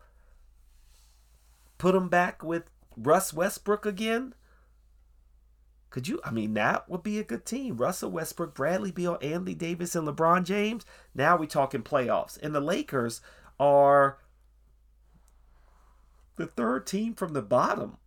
put 1.78 1.94
him 1.94 2.08
back 2.08 2.42
with 2.42 2.64
Russ 2.96 3.32
Westbrook 3.32 3.86
again? 3.86 4.34
Could 5.90 6.08
you? 6.08 6.20
I 6.24 6.32
mean, 6.32 6.54
that 6.54 6.88
would 6.88 7.04
be 7.04 7.20
a 7.20 7.24
good 7.24 7.46
team. 7.46 7.76
Russell 7.76 8.10
Westbrook, 8.10 8.52
Bradley 8.52 8.90
Beal, 8.90 9.16
Anthony 9.22 9.54
Davis, 9.54 9.94
and 9.94 10.08
LeBron 10.08 10.42
James. 10.42 10.84
Now 11.14 11.36
we 11.36 11.46
talking 11.46 11.82
playoffs. 11.82 12.36
And 12.42 12.52
the 12.52 12.60
Lakers 12.60 13.20
are 13.60 14.18
the 16.34 16.46
third 16.46 16.86
team 16.86 17.14
from 17.14 17.32
the 17.32 17.42
bottom 17.42 17.98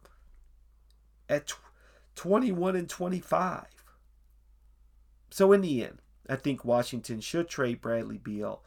at 1.29 1.53
21 2.15 2.75
and 2.75 2.89
25. 2.89 3.65
So 5.29 5.53
in 5.53 5.61
the 5.61 5.85
end, 5.85 5.99
I 6.29 6.35
think 6.35 6.65
Washington 6.65 7.21
should 7.21 7.47
trade 7.47 7.79
Bradley 7.79 8.17
Beal 8.17 8.61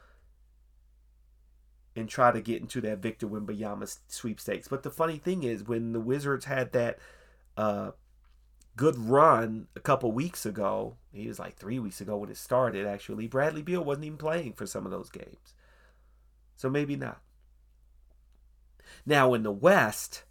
and 2.00 2.08
try 2.08 2.32
to 2.32 2.40
get 2.40 2.60
into 2.60 2.80
that 2.80 2.98
Victor 2.98 3.28
Wembanyama 3.28 3.96
sweepstakes. 4.08 4.68
But 4.68 4.82
the 4.82 4.90
funny 4.90 5.18
thing 5.18 5.44
is, 5.44 5.62
when 5.62 5.92
the 5.92 6.00
Wizards 6.00 6.46
had 6.46 6.72
that 6.72 6.98
uh, 7.56 7.92
good 8.76 8.98
run 8.98 9.68
a 9.76 9.80
couple 9.80 10.10
weeks 10.10 10.44
ago, 10.46 10.96
he 11.12 11.28
was 11.28 11.38
like 11.38 11.56
three 11.56 11.78
weeks 11.78 12.00
ago 12.00 12.16
when 12.16 12.30
it 12.30 12.36
started. 12.36 12.86
Actually, 12.86 13.28
Bradley 13.28 13.62
Beal 13.62 13.84
wasn't 13.84 14.06
even 14.06 14.18
playing 14.18 14.54
for 14.54 14.66
some 14.66 14.86
of 14.86 14.90
those 14.90 15.10
games, 15.10 15.54
so 16.56 16.70
maybe 16.70 16.96
not. 16.96 17.20
Now 19.06 19.34
in 19.34 19.42
the 19.42 19.52
West, 19.52 20.24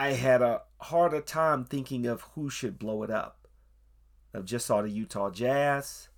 I 0.00 0.12
had 0.12 0.42
a 0.42 0.62
harder 0.80 1.20
time 1.20 1.64
thinking 1.64 2.06
of 2.06 2.22
who 2.34 2.50
should 2.50 2.78
blow 2.78 3.02
it 3.02 3.10
up. 3.10 3.46
I 4.34 4.40
just 4.40 4.66
saw 4.66 4.82
the 4.82 4.90
Utah 4.90 5.30
Jazz. 5.30 6.08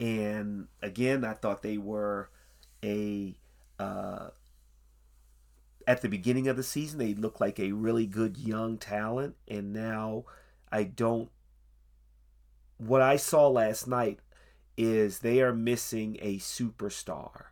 And 0.00 0.68
again, 0.82 1.24
I 1.24 1.34
thought 1.34 1.62
they 1.62 1.76
were 1.76 2.30
a 2.82 3.34
uh, 3.78 4.30
at 5.86 6.00
the 6.00 6.08
beginning 6.08 6.48
of 6.48 6.56
the 6.56 6.62
season 6.62 6.98
they 6.98 7.14
looked 7.14 7.40
like 7.40 7.60
a 7.60 7.72
really 7.72 8.06
good 8.06 8.38
young 8.38 8.78
talent, 8.78 9.36
and 9.46 9.72
now 9.72 10.24
I 10.72 10.84
don't. 10.84 11.30
What 12.78 13.02
I 13.02 13.16
saw 13.16 13.48
last 13.48 13.86
night 13.86 14.20
is 14.78 15.18
they 15.18 15.42
are 15.42 15.52
missing 15.52 16.16
a 16.22 16.38
superstar. 16.38 17.46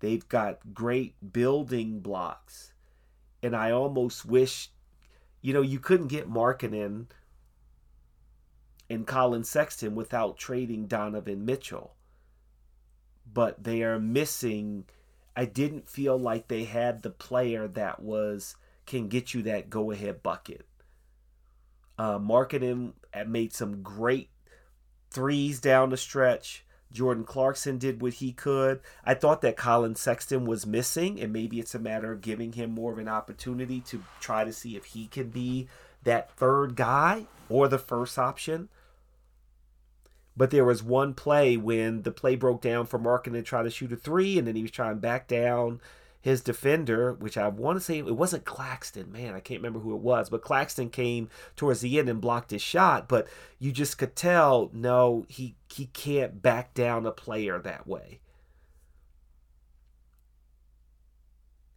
They've 0.00 0.28
got 0.28 0.74
great 0.74 1.32
building 1.32 2.00
blocks, 2.00 2.74
and 3.42 3.56
I 3.56 3.70
almost 3.70 4.26
wish, 4.26 4.70
you 5.40 5.54
know, 5.54 5.62
you 5.62 5.78
couldn't 5.78 6.08
get 6.08 6.28
Markkanen 6.28 7.06
and 8.90 9.06
Collin 9.06 9.44
Sexton 9.44 9.94
without 9.94 10.36
trading 10.36 10.86
Donovan 10.86 11.46
Mitchell. 11.46 11.94
But 13.32 13.62
they 13.62 13.84
are 13.84 14.00
missing. 14.00 14.84
I 15.36 15.44
didn't 15.44 15.88
feel 15.88 16.18
like 16.18 16.48
they 16.48 16.64
had 16.64 17.02
the 17.02 17.10
player 17.10 17.68
that 17.68 18.02
was 18.02 18.56
can 18.86 19.06
get 19.06 19.32
you 19.32 19.42
that 19.42 19.70
go 19.70 19.92
ahead 19.92 20.22
bucket. 20.22 20.66
Uh, 21.96 22.18
Markkanen 22.18 22.94
made 23.26 23.52
some 23.52 23.82
great 23.82 24.30
threes 25.10 25.60
down 25.60 25.90
the 25.90 25.96
stretch. 25.96 26.64
Jordan 26.92 27.22
Clarkson 27.22 27.78
did 27.78 28.02
what 28.02 28.14
he 28.14 28.32
could. 28.32 28.80
I 29.04 29.14
thought 29.14 29.42
that 29.42 29.56
Collin 29.56 29.94
Sexton 29.94 30.44
was 30.44 30.66
missing, 30.66 31.20
and 31.20 31.32
maybe 31.32 31.60
it's 31.60 31.74
a 31.74 31.78
matter 31.78 32.10
of 32.10 32.20
giving 32.20 32.52
him 32.52 32.72
more 32.72 32.90
of 32.90 32.98
an 32.98 33.06
opportunity 33.06 33.80
to 33.82 34.02
try 34.20 34.44
to 34.44 34.52
see 34.52 34.76
if 34.76 34.86
he 34.86 35.06
can 35.06 35.28
be 35.28 35.68
that 36.02 36.32
third 36.32 36.74
guy 36.74 37.26
or 37.48 37.68
the 37.68 37.78
first 37.78 38.18
option. 38.18 38.68
But 40.40 40.52
there 40.52 40.64
was 40.64 40.82
one 40.82 41.12
play 41.12 41.58
when 41.58 42.00
the 42.00 42.10
play 42.10 42.34
broke 42.34 42.62
down 42.62 42.86
for 42.86 42.98
Markin 42.98 43.34
to 43.34 43.42
try 43.42 43.62
to 43.62 43.68
shoot 43.68 43.92
a 43.92 43.96
three, 43.96 44.38
and 44.38 44.48
then 44.48 44.56
he 44.56 44.62
was 44.62 44.70
trying 44.70 44.92
to 44.92 44.98
back 44.98 45.28
down 45.28 45.82
his 46.22 46.40
defender, 46.40 47.12
which 47.12 47.36
I 47.36 47.48
want 47.48 47.76
to 47.76 47.84
say 47.84 47.98
it 47.98 48.16
wasn't 48.16 48.46
Claxton. 48.46 49.12
Man, 49.12 49.34
I 49.34 49.40
can't 49.40 49.60
remember 49.60 49.80
who 49.80 49.94
it 49.94 50.00
was, 50.00 50.30
but 50.30 50.40
Claxton 50.40 50.88
came 50.88 51.28
towards 51.56 51.82
the 51.82 51.98
end 51.98 52.08
and 52.08 52.22
blocked 52.22 52.52
his 52.52 52.62
shot. 52.62 53.06
But 53.06 53.28
you 53.58 53.70
just 53.70 53.98
could 53.98 54.16
tell, 54.16 54.70
no, 54.72 55.26
he 55.28 55.56
he 55.70 55.88
can't 55.88 56.40
back 56.40 56.72
down 56.72 57.04
a 57.04 57.12
player 57.12 57.58
that 57.58 57.86
way. 57.86 58.20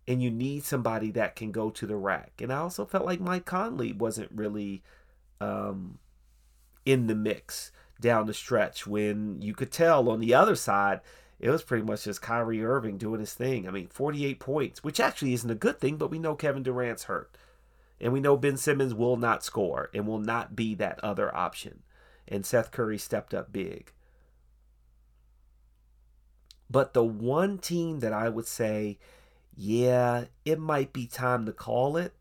and 0.08 0.24
you 0.24 0.32
need 0.32 0.64
somebody 0.64 1.12
that 1.12 1.36
can 1.36 1.52
go 1.52 1.70
to 1.70 1.86
the 1.86 1.98
rack. 1.98 2.32
And 2.42 2.52
I 2.52 2.60
also 2.60 2.86
felt 2.86 3.06
like 3.06 3.20
Mike 3.20 3.44
Conley 3.44 3.92
wasn't 3.92 4.32
really 4.32 4.84
um, 5.42 6.00
in 6.86 7.08
the 7.08 7.16
mix 7.16 7.73
down 8.00 8.28
the 8.28 8.34
stretch 8.34 8.86
when 8.86 9.42
you 9.42 9.54
could 9.54 9.72
tell 9.72 10.10
on 10.10 10.20
the 10.20 10.34
other 10.34 10.56
side 10.56 11.02
it 11.40 11.50
was 11.50 11.64
pretty 11.64 11.84
much 11.84 12.06
just 12.06 12.22
Kyrie 12.22 12.64
Irving 12.64 12.98
doing 12.98 13.20
his 13.20 13.34
thing. 13.34 13.68
I 13.68 13.72
mean, 13.72 13.88
48 13.88 14.40
points, 14.40 14.82
which 14.82 15.02
actually 15.02 15.34
isn't 15.34 15.50
a 15.50 15.56
good 15.56 15.78
thing, 15.78 15.98
but 15.98 16.10
we 16.10 16.18
know 16.18 16.36
Kevin 16.36 16.64
Durant's 16.64 17.04
hurt. 17.04 17.36
And 18.00 18.14
we 18.14 18.22
know 18.22 18.38
Ben 18.38 18.56
Simmons 18.56 18.94
will 18.94 19.18
not 19.18 19.44
score 19.44 19.90
and 19.94 20.08
will 20.08 20.20
not 20.20 20.56
be 20.56 20.74
that 20.76 21.04
other 21.04 21.36
option. 21.36 21.84
And 22.30 22.46
Seth 22.46 22.72
Curry 22.72 22.98
stepped 22.98 23.34
up 23.34 23.52
big. 23.52 23.92
But 26.70 26.94
the 26.94 27.04
one 27.04 27.58
team 27.58 28.00
that 28.00 28.14
I 28.14 28.30
would 28.30 28.48
say, 28.48 28.98
yeah, 29.54 30.26
it 30.46 30.60
might 30.60 30.94
be 30.94 31.08
time 31.08 31.46
to 31.46 31.52
call 31.52 31.98
it. 31.98 32.14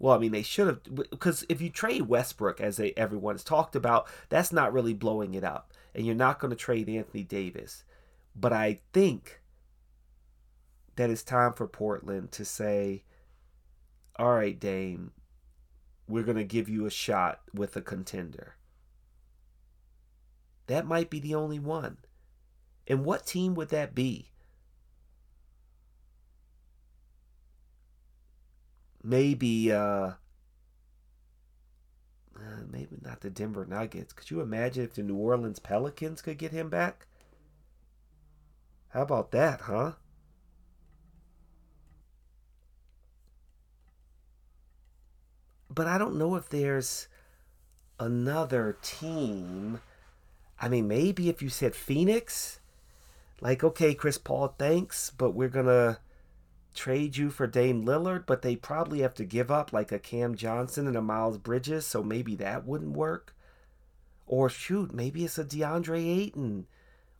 Well, 0.00 0.14
I 0.14 0.18
mean, 0.18 0.32
they 0.32 0.42
should 0.42 0.66
have, 0.66 0.80
because 1.10 1.44
if 1.50 1.60
you 1.60 1.68
trade 1.68 2.08
Westbrook, 2.08 2.58
as 2.58 2.78
they, 2.78 2.94
everyone 2.96 3.34
has 3.34 3.44
talked 3.44 3.76
about, 3.76 4.08
that's 4.30 4.50
not 4.50 4.72
really 4.72 4.94
blowing 4.94 5.34
it 5.34 5.44
up. 5.44 5.74
And 5.94 6.06
you're 6.06 6.14
not 6.14 6.40
going 6.40 6.50
to 6.50 6.56
trade 6.56 6.88
Anthony 6.88 7.22
Davis. 7.22 7.84
But 8.34 8.54
I 8.54 8.80
think 8.94 9.42
that 10.96 11.10
it's 11.10 11.22
time 11.22 11.52
for 11.52 11.66
Portland 11.66 12.32
to 12.32 12.46
say, 12.46 13.04
all 14.16 14.32
right, 14.32 14.58
Dame, 14.58 15.12
we're 16.08 16.24
going 16.24 16.38
to 16.38 16.44
give 16.44 16.68
you 16.68 16.86
a 16.86 16.90
shot 16.90 17.42
with 17.52 17.76
a 17.76 17.82
contender. 17.82 18.56
That 20.66 20.86
might 20.86 21.10
be 21.10 21.20
the 21.20 21.34
only 21.34 21.58
one. 21.58 21.98
And 22.86 23.04
what 23.04 23.26
team 23.26 23.54
would 23.54 23.68
that 23.68 23.94
be? 23.94 24.30
Maybe, 29.02 29.72
uh, 29.72 30.12
uh, 32.36 32.62
maybe 32.70 32.98
not 33.02 33.20
the 33.20 33.30
Denver 33.30 33.64
Nuggets. 33.64 34.12
Could 34.12 34.30
you 34.30 34.40
imagine 34.40 34.84
if 34.84 34.94
the 34.94 35.02
New 35.02 35.16
Orleans 35.16 35.58
Pelicans 35.58 36.22
could 36.22 36.38
get 36.38 36.52
him 36.52 36.68
back? 36.68 37.06
How 38.90 39.02
about 39.02 39.30
that, 39.30 39.62
huh? 39.62 39.92
But 45.72 45.86
I 45.86 45.98
don't 45.98 46.16
know 46.16 46.34
if 46.34 46.48
there's 46.48 47.06
another 47.98 48.76
team. 48.82 49.80
I 50.60 50.68
mean, 50.68 50.88
maybe 50.88 51.28
if 51.28 51.40
you 51.40 51.48
said 51.48 51.74
Phoenix, 51.74 52.58
like, 53.40 53.62
okay, 53.62 53.94
Chris 53.94 54.18
Paul, 54.18 54.54
thanks, 54.58 55.10
but 55.16 55.30
we're 55.30 55.48
going 55.48 55.66
to 55.66 55.98
trade 56.74 57.16
you 57.16 57.30
for 57.30 57.46
Dame 57.46 57.84
Lillard, 57.84 58.26
but 58.26 58.42
they 58.42 58.56
probably 58.56 59.00
have 59.00 59.14
to 59.14 59.24
give 59.24 59.50
up 59.50 59.72
like 59.72 59.92
a 59.92 59.98
Cam 59.98 60.34
Johnson 60.34 60.86
and 60.86 60.96
a 60.96 61.02
Miles 61.02 61.38
Bridges, 61.38 61.86
so 61.86 62.02
maybe 62.02 62.34
that 62.36 62.66
wouldn't 62.66 62.96
work. 62.96 63.34
Or 64.26 64.48
shoot, 64.48 64.94
maybe 64.94 65.24
it's 65.24 65.38
a 65.38 65.44
DeAndre 65.44 66.06
Ayton. 66.18 66.66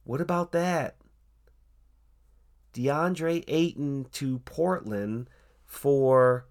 What 0.04 0.20
about 0.20 0.52
that? 0.52 0.96
DeAndre 2.72 3.44
Ayton 3.48 4.06
to 4.12 4.38
Portland 4.40 5.28
for 5.66 6.46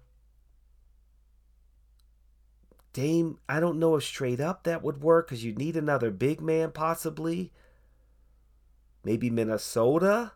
Dame. 2.92 3.38
I 3.48 3.60
don't 3.60 3.78
know 3.78 3.96
if 3.96 4.04
straight 4.04 4.40
up 4.40 4.64
that 4.64 4.82
would 4.82 5.02
work 5.02 5.28
because 5.28 5.44
you'd 5.44 5.58
need 5.58 5.76
another 5.76 6.10
big 6.10 6.40
man 6.40 6.72
possibly 6.72 7.52
maybe 9.04 9.30
Minnesota. 9.30 10.32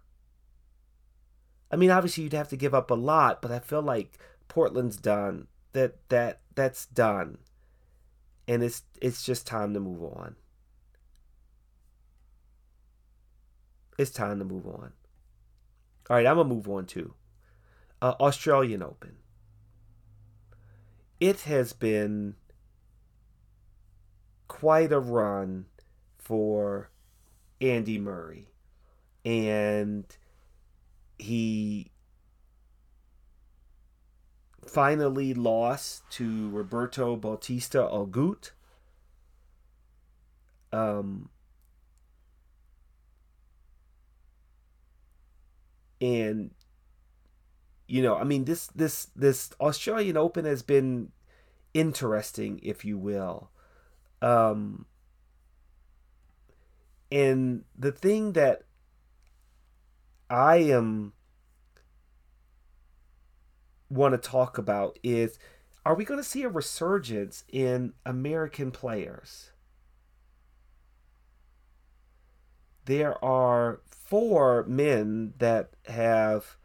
I 1.75 1.77
mean, 1.77 1.91
obviously 1.91 2.23
you'd 2.23 2.35
have 2.35 2.51
to 2.51 2.57
give 2.57 2.73
up 2.73 2.93
a 2.93 2.95
lot, 2.95 3.43
but 3.43 3.51
I 3.51 3.59
feel 3.59 3.83
like 3.83 4.17
Portland's 4.47 4.97
done. 4.97 5.49
That 5.73 6.09
that 6.09 6.39
that's 6.55 6.87
done. 6.87 7.39
And 8.47 8.63
it's 8.63 8.83
it's 9.03 9.27
just 9.27 9.45
time 9.45 9.75
to 9.75 9.81
move 9.81 10.01
on. 10.01 10.37
It's 13.99 14.13
time 14.13 14.39
to 14.39 14.45
move 14.45 14.69
on. 14.69 14.93
All 16.09 16.17
right, 16.17 16.25
I'm 16.25 16.37
gonna 16.37 16.49
move 16.49 16.69
on 16.69 16.87
to 16.87 17.13
uh, 18.01 18.15
Australian 18.21 18.81
Open. 18.81 19.17
It 21.19 21.41
has 21.41 21.73
been 21.73 22.37
quite 24.47 24.93
a 24.93 25.01
run 25.01 25.65
for 26.19 26.91
Andy 27.61 27.99
Murray 27.99 28.47
and 29.25 30.05
he 31.19 31.91
finally 34.67 35.35
lost 35.35 36.09
to 36.11 36.51
Roberto 36.51 37.17
Bautista 37.17 37.79
Agut. 37.79 38.51
Um, 40.73 41.29
and 46.01 46.51
you 47.87 48.03
know, 48.03 48.17
I 48.17 48.25
mean 48.25 48.45
this 48.45 48.67
this 48.69 49.07
this 49.15 49.51
Australian 49.61 50.17
Open 50.17 50.45
has 50.45 50.63
been 50.63 51.13
interesting, 51.75 52.61
if 52.63 52.85
you 52.85 52.99
will. 52.99 53.51
Um, 54.23 54.87
and 57.13 57.65
the 57.79 57.93
thing 57.93 58.33
that 58.33 58.63
I 60.31 60.57
am 60.57 61.13
want 63.91 64.13
to 64.13 64.29
talk 64.29 64.59
about 64.59 64.99
is 65.03 65.39
are 65.87 65.95
we 65.95 66.05
going 66.05 66.19
to 66.19 66.25
see 66.25 66.43
a 66.43 66.49
resurgence 66.49 67.45
in 67.53 67.93
American 68.07 68.71
players? 68.71 69.51
There 72.87 73.23
are 73.25 73.81
four 73.87 74.65
men 74.67 75.35
that 75.39 75.71
have 75.87 76.57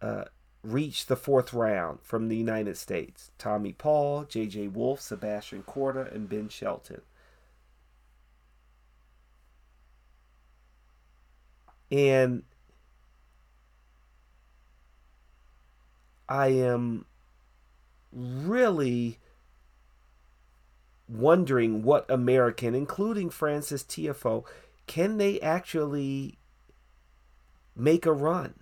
uh, 0.00 0.24
reached 0.62 1.08
the 1.08 1.16
fourth 1.16 1.52
round 1.52 2.00
from 2.02 2.28
the 2.28 2.36
United 2.36 2.76
States 2.76 3.30
Tommy 3.38 3.72
Paul, 3.72 4.24
J.J. 4.24 4.68
Wolf, 4.68 5.00
Sebastian 5.00 5.62
Korda, 5.62 6.12
and 6.14 6.28
Ben 6.28 6.48
Shelton. 6.48 7.02
And 11.90 12.42
I 16.28 16.48
am 16.48 17.06
really 18.12 19.18
wondering 21.08 21.82
what 21.82 22.10
American, 22.10 22.74
including 22.74 23.30
Frances 23.30 23.82
Tiafoe, 23.82 24.44
can 24.86 25.18
they 25.18 25.40
actually 25.40 26.38
make 27.76 28.06
a 28.06 28.12
run? 28.12 28.54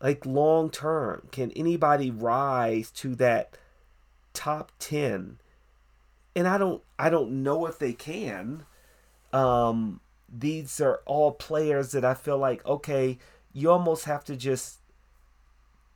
Like 0.00 0.24
long 0.24 0.70
term, 0.70 1.28
can 1.32 1.50
anybody 1.52 2.10
rise 2.10 2.90
to 2.92 3.14
that 3.16 3.56
top 4.32 4.70
10? 4.78 5.38
And 6.36 6.46
I 6.46 6.56
don't 6.56 6.82
I 6.98 7.10
don't 7.10 7.42
know 7.42 7.66
if 7.66 7.78
they 7.78 7.92
can. 7.92 8.64
Um 9.32 10.00
these 10.28 10.80
are 10.80 11.00
all 11.04 11.32
players 11.32 11.92
that 11.92 12.04
I 12.04 12.14
feel 12.14 12.38
like 12.38 12.64
okay, 12.64 13.18
you 13.52 13.70
almost 13.70 14.04
have 14.04 14.24
to 14.24 14.36
just 14.36 14.78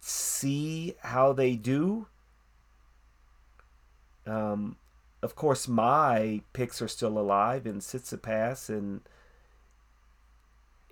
see 0.03 0.95
how 1.01 1.33
they 1.33 1.55
do. 1.55 2.07
Um, 4.27 4.77
of 5.23 5.37
course, 5.37 5.69
my 5.69 6.43
picks 6.53 6.83
are 6.83 6.89
still 6.89 7.19
alive 7.19 7.67
in 7.67 7.79
Tsitsipas 7.79 8.69
and 8.69 9.01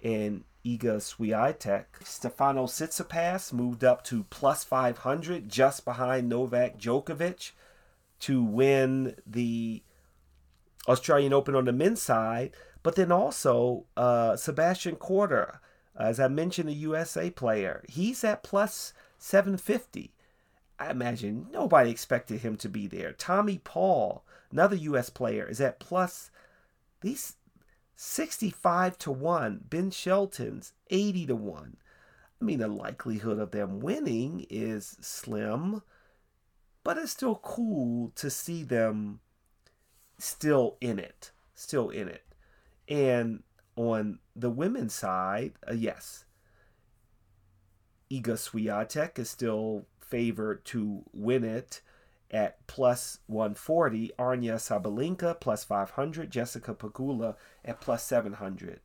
and 0.03 0.45
Iga 0.65 0.97
Swiatek. 0.99 1.85
Stefano 2.05 2.67
Tsitsipas 2.67 3.53
moved 3.53 3.85
up 3.85 4.05
to 4.05 4.25
plus 4.31 4.65
500, 4.65 5.49
just 5.49 5.85
behind 5.85 6.29
Novak 6.29 6.79
Djokovic, 6.79 7.51
to 8.21 8.43
win 8.43 9.17
the 9.27 9.83
Australian 10.89 11.33
Open 11.33 11.55
on 11.55 11.65
the 11.65 11.73
men's 11.73 12.01
side. 12.01 12.53
But 12.83 12.95
then 12.95 13.13
also 13.13 13.85
uh, 13.97 14.37
Sebastian 14.37 14.97
Korda 14.97 15.59
as 16.03 16.21
I 16.21 16.29
mentioned, 16.29 16.69
a 16.69 16.75
USA 16.75 17.31
player. 17.31 17.85
He's 17.89 18.25
at 18.25 18.43
plus 18.43 18.93
750. 19.19 20.15
I 20.79 20.91
imagine 20.91 21.49
nobody 21.53 21.91
expected 21.91 22.41
him 22.41 22.57
to 22.57 22.69
be 22.69 22.87
there. 22.87 23.13
Tommy 23.13 23.59
Paul, 23.59 24.25
another 24.51 24.77
US 24.77 25.11
player, 25.11 25.47
is 25.47 25.61
at 25.61 25.79
plus 25.79 26.31
these 27.03 27.37
65 27.97 28.97
to 28.99 29.11
1. 29.11 29.65
Ben 29.69 29.91
Shelton's 29.91 30.73
80 30.89 31.27
to 31.27 31.37
1. 31.37 31.77
I 32.41 32.45
mean, 32.45 32.59
the 32.59 32.69
likelihood 32.69 33.39
of 33.39 33.51
them 33.51 33.81
winning 33.81 34.47
is 34.49 34.97
slim, 35.03 35.83
but 36.83 36.97
it's 36.97 37.13
still 37.13 37.37
cool 37.43 38.13
to 38.17 38.31
see 38.31 38.63
them 38.63 39.21
still 40.17 40.79
in 40.81 40.99
it. 40.99 41.33
Still 41.55 41.91
in 41.91 42.09
it. 42.09 42.25
And 42.89 43.43
on 43.81 44.19
the 44.37 44.51
women's 44.51 44.95
side, 44.95 45.55
uh, 45.67 45.73
yes, 45.73 46.25
Iga 48.11 48.35
Swiatek 48.37 49.19
is 49.19 49.31
still 49.31 49.87
favored 50.01 50.65
to 50.67 51.05
win 51.15 51.45
it 51.45 51.81
at 52.31 52.67
plus 52.67 53.21
140. 53.27 54.13
Aryna 54.19 54.57
Sabalenka 54.57 55.41
plus 55.41 55.65
500. 55.65 56.31
Jessica 56.31 56.75
Pegula 56.75 57.37
at 57.65 57.81
plus 57.81 58.05
700. 58.05 58.81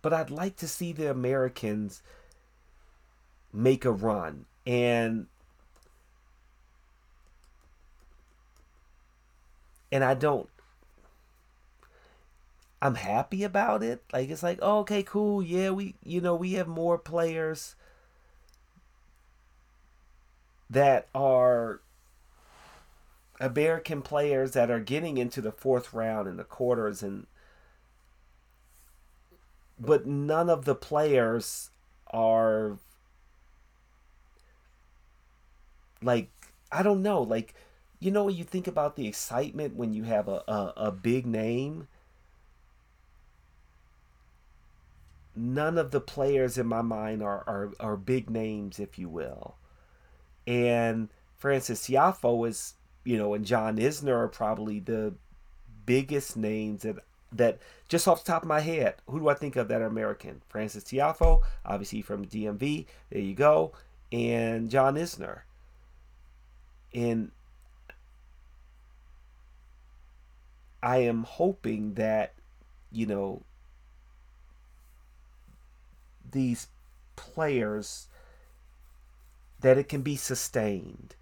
But 0.00 0.14
I'd 0.14 0.30
like 0.30 0.56
to 0.56 0.68
see 0.68 0.92
the 0.92 1.10
Americans 1.10 2.02
make 3.52 3.84
a 3.84 3.92
run. 3.92 4.46
And 4.66 5.26
and 9.90 10.02
I 10.02 10.14
don't 10.14 10.48
I'm 12.82 12.96
happy 12.96 13.44
about 13.44 13.82
it. 13.82 14.04
Like 14.12 14.28
it's 14.28 14.42
like, 14.42 14.58
oh, 14.60 14.80
okay, 14.80 15.02
cool. 15.02 15.42
Yeah, 15.42 15.70
we 15.70 15.94
you 16.02 16.20
know, 16.20 16.34
we 16.34 16.52
have 16.54 16.68
more 16.68 16.98
players 16.98 17.76
that 20.70 21.06
are 21.14 21.80
American 23.40 24.00
players 24.00 24.52
that 24.52 24.70
are 24.70 24.80
getting 24.80 25.18
into 25.18 25.42
the 25.42 25.52
fourth 25.52 25.92
round 25.92 26.26
and 26.26 26.38
the 26.38 26.44
quarters 26.44 27.02
and 27.02 27.26
but 29.78 30.06
none 30.06 30.48
of 30.48 30.64
the 30.64 30.74
players 30.74 31.70
are 32.08 32.78
like 36.02 36.30
I 36.70 36.82
don't 36.82 37.02
know, 37.02 37.22
like 37.22 37.54
you 38.00 38.10
know 38.10 38.28
you 38.28 38.44
think 38.44 38.66
about 38.66 38.96
the 38.96 39.06
excitement 39.06 39.76
when 39.76 39.92
you 39.92 40.04
have 40.04 40.28
a, 40.28 40.42
a, 40.48 40.72
a 40.88 40.92
big 40.92 41.26
name 41.26 41.88
none 45.34 45.78
of 45.78 45.90
the 45.90 46.00
players 46.00 46.58
in 46.58 46.66
my 46.66 46.82
mind 46.82 47.22
are, 47.22 47.44
are, 47.46 47.72
are 47.80 47.96
big 47.96 48.28
names, 48.30 48.78
if 48.78 48.98
you 48.98 49.08
will. 49.08 49.56
And 50.46 51.08
Frances 51.38 51.80
Tiafoe 51.80 52.48
is, 52.48 52.74
you 53.04 53.16
know, 53.16 53.34
and 53.34 53.44
John 53.44 53.78
Isner 53.78 54.14
are 54.14 54.28
probably 54.28 54.80
the 54.80 55.14
biggest 55.86 56.36
names 56.36 56.82
that 56.82 56.96
that 57.34 57.58
just 57.88 58.06
off 58.06 58.24
the 58.24 58.30
top 58.30 58.42
of 58.42 58.48
my 58.48 58.60
head, 58.60 58.96
who 59.08 59.18
do 59.18 59.28
I 59.28 59.34
think 59.34 59.56
of 59.56 59.68
that 59.68 59.80
are 59.80 59.86
American? 59.86 60.42
Frances 60.48 60.84
Tiafoe, 60.84 61.40
obviously 61.64 62.02
from 62.02 62.26
DMV. 62.26 62.86
There 63.10 63.20
you 63.20 63.34
go, 63.34 63.72
and 64.10 64.70
John 64.70 64.96
Isner. 64.96 65.40
And 66.94 67.30
I 70.82 70.98
am 70.98 71.24
hoping 71.24 71.94
that, 71.94 72.34
you 72.90 73.06
know, 73.06 73.42
these 76.32 76.68
players 77.16 78.08
that 79.60 79.78
it 79.78 79.88
can 79.88 80.02
be 80.02 80.16
sustained. 80.16 81.14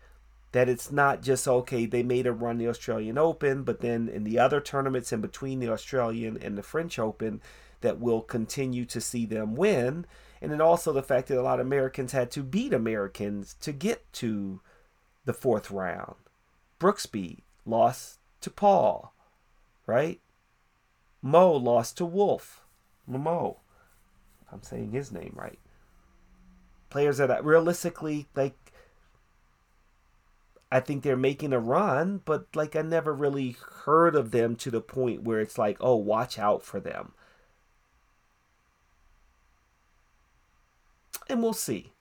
That 0.53 0.69
it's 0.69 0.91
not 0.91 1.23
just 1.23 1.47
okay, 1.47 1.87
they 1.87 2.03
made 2.03 2.27
a 2.27 2.33
run 2.33 2.59
the 2.59 2.69
Australian 2.69 3.19
Open, 3.19 3.63
but 3.63 3.81
then 3.81 4.09
in 4.09 4.25
the 4.25 4.39
other 4.39 4.61
tournaments 4.61 5.13
in 5.13 5.21
between 5.21 5.61
the 5.61 5.71
Australian 5.71 6.37
and 6.43 6.59
the 6.59 6.63
French 6.63 6.99
Open, 6.99 7.41
that 7.83 8.01
we'll 8.01 8.23
continue 8.23 8.85
to 8.87 9.01
see 9.01 9.27
them 9.27 9.55
win. 9.55 10.07
And 10.43 10.51
then 10.51 10.61
also 10.61 10.93
the 10.93 11.03
fact 11.03 11.29
that 11.29 11.39
a 11.39 11.43
lot 11.43 11.61
of 11.61 11.67
Americans 11.67 12.13
had 12.13 12.31
to 12.33 12.43
beat 12.43 12.73
Americans 12.73 13.55
to 13.61 13.73
get 13.73 14.13
to 14.15 14.61
the 15.25 15.35
fourth 15.35 15.71
round. 15.71 16.17
Brooksby 16.81 17.43
lost 17.67 18.19
to 18.41 18.51
Paul, 18.51 19.15
right? 19.87 20.21
Mmoh 21.25 21.63
lost 21.63 21.99
to 21.99 22.07
Wolf. 22.07 22.65
Mo. 23.07 23.59
I'm 24.53 24.63
saying 24.63 24.93
his 24.93 25.13
name 25.13 25.33
right. 25.35 25.59
Players 26.89 27.19
that 27.19 27.45
realistically 27.45 28.27
like 28.35 28.57
I 30.73 30.81
think 30.81 31.03
they're 31.03 31.17
making 31.17 31.53
a 31.53 31.59
run, 31.59 32.21
but 32.25 32.47
like 32.55 32.77
I 32.77 32.83
never 32.83 33.13
really 33.13 33.57
heard 33.85 34.15
of 34.15 34.31
them 34.31 34.55
to 34.57 34.71
the 34.71 34.81
point 34.81 35.23
where 35.23 35.41
it's 35.41 35.59
like, 35.59 35.77
oh, 35.81 35.97
watch 35.97 36.39
out 36.39 36.63
for 36.63 36.79
them. 36.79 37.13
And 41.29 41.43
we'll 41.43 41.53
see. 41.53 41.93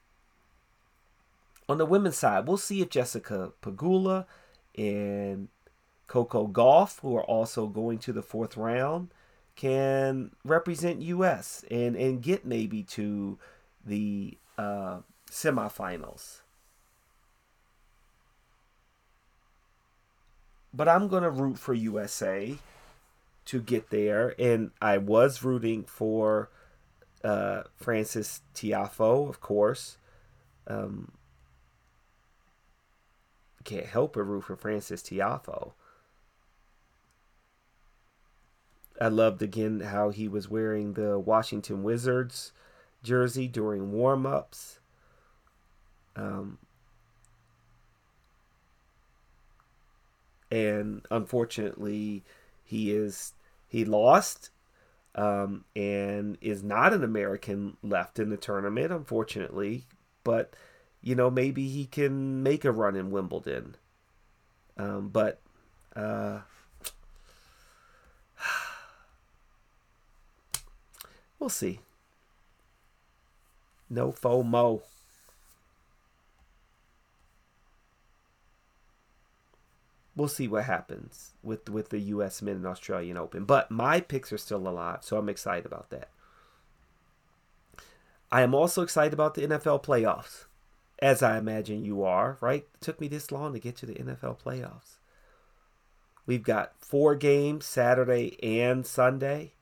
On 1.68 1.78
the 1.78 1.86
women's 1.86 2.18
side, 2.18 2.48
we'll 2.48 2.58
see 2.58 2.82
if 2.82 2.90
Jessica 2.90 3.52
Pegula 3.62 4.26
and 4.76 5.50
Coco 6.08 6.48
Gauff, 6.48 7.00
who 7.02 7.16
are 7.16 7.24
also 7.24 7.68
going 7.68 8.00
to 8.00 8.14
the 8.14 8.24
fourth 8.24 8.58
round, 8.58 9.10
can 9.60 10.32
represent 10.46 11.02
U.S. 11.02 11.66
and 11.70 11.98
and 11.98 12.22
get 12.22 12.46
maybe 12.46 12.82
to 12.84 13.38
the 13.86 14.38
uh, 14.58 15.00
semifinals. 15.30 16.40
But 20.74 20.88
I'm 20.88 21.10
gonna 21.10 21.30
root 21.30 21.60
for 21.60 21.74
USA 21.74 22.58
to 23.46 23.62
get 23.62 23.90
there, 23.90 24.34
and 24.40 24.72
I 24.82 24.98
was 24.98 25.44
rooting 25.44 25.84
for 25.84 26.50
uh, 27.22 27.64
Frances 27.76 28.40
Tiafoe, 28.56 29.28
of 29.28 29.42
course. 29.42 29.98
Um, 30.68 31.12
can't 33.66 33.88
help 33.88 34.14
but 34.14 34.24
root 34.24 34.46
for 34.46 34.56
frances 34.56 35.02
Tiafoe. 35.04 35.74
I 39.00 39.08
loved 39.08 39.42
again 39.42 39.80
how 39.80 40.10
he 40.10 40.28
was 40.28 40.50
wearing 40.50 40.94
the 40.94 41.18
Washington 41.18 41.84
Wizards 41.84 42.52
jersey 43.02 43.48
during 43.48 43.92
warm 43.92 44.26
ups. 44.26 44.80
Um, 46.16 46.58
and 50.52 51.06
unfortunately, 51.10 52.24
he 52.64 52.92
is 52.92 53.34
he 53.68 53.86
lost 53.86 54.50
um, 55.16 55.64
and 55.76 56.38
is 56.42 56.64
not 56.64 56.94
an 56.94 57.04
American 57.04 57.78
left 57.82 58.20
in 58.20 58.30
the 58.30 58.38
tournament, 58.38 58.92
unfortunately. 58.92 59.86
But 60.24 60.54
you 61.02 61.16
know, 61.16 61.30
maybe 61.30 61.68
he 61.70 61.86
can 61.86 62.44
make 62.44 62.66
a 62.66 62.72
run 62.72 62.96
in 62.96 63.12
Wimbledon. 63.12 63.76
Um, 64.78 65.10
but 65.10 65.40
uh, 65.96 66.40
We'll 71.40 71.50
see. 71.50 71.80
No 73.90 74.12
FOMO. 74.12 74.82
We'll 80.16 80.28
see 80.28 80.50
what 80.50 80.66
happens 80.66 81.32
with 81.42 81.70
with 81.70 81.90
the 81.90 82.00
U.S. 82.00 82.42
Men 82.42 82.58
and 82.58 82.68
Australian 82.68 83.18
Open. 83.18 83.46
But 83.46 83.72
my 83.72 84.02
picks 84.02 84.34
are 84.34 84.38
still 84.38 84.68
alive, 84.68 85.00
so 85.02 85.18
I'm 85.18 85.30
excited 85.30 85.66
about 85.66 85.90
that. 85.92 86.10
I 88.32 88.42
am 88.42 88.54
also 88.54 88.82
excited 88.82 89.14
about 89.14 89.34
the 89.34 89.48
NFL 89.48 89.82
playoffs, 89.82 90.46
as 91.00 91.24
I 91.24 91.38
imagine 91.38 91.86
you 91.86 92.04
are. 92.04 92.38
Right? 92.42 92.68
It 92.76 92.82
took 92.82 93.00
me 93.00 93.08
this 93.08 93.32
long 93.32 93.54
to 93.54 93.60
get 93.60 93.78
to 93.78 93.86
the 93.86 93.96
NFL 93.96 94.40
playoffs. 94.44 94.98
We've 96.26 96.44
got 96.44 96.74
four 96.80 97.16
games 97.16 97.66
Saturday 97.66 98.38
and 98.44 98.86
Sunday. 98.86 99.54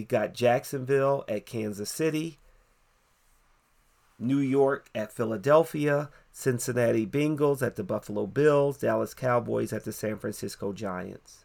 We 0.00 0.06
got 0.06 0.32
Jacksonville 0.32 1.26
at 1.28 1.44
Kansas 1.44 1.90
City, 1.90 2.38
New 4.18 4.38
York 4.38 4.88
at 4.94 5.12
Philadelphia, 5.12 6.08
Cincinnati 6.32 7.06
Bengals 7.06 7.60
at 7.60 7.76
the 7.76 7.84
Buffalo 7.84 8.26
Bills, 8.26 8.78
Dallas 8.78 9.12
Cowboys 9.12 9.74
at 9.74 9.84
the 9.84 9.92
San 9.92 10.16
Francisco 10.16 10.72
Giants. 10.72 11.44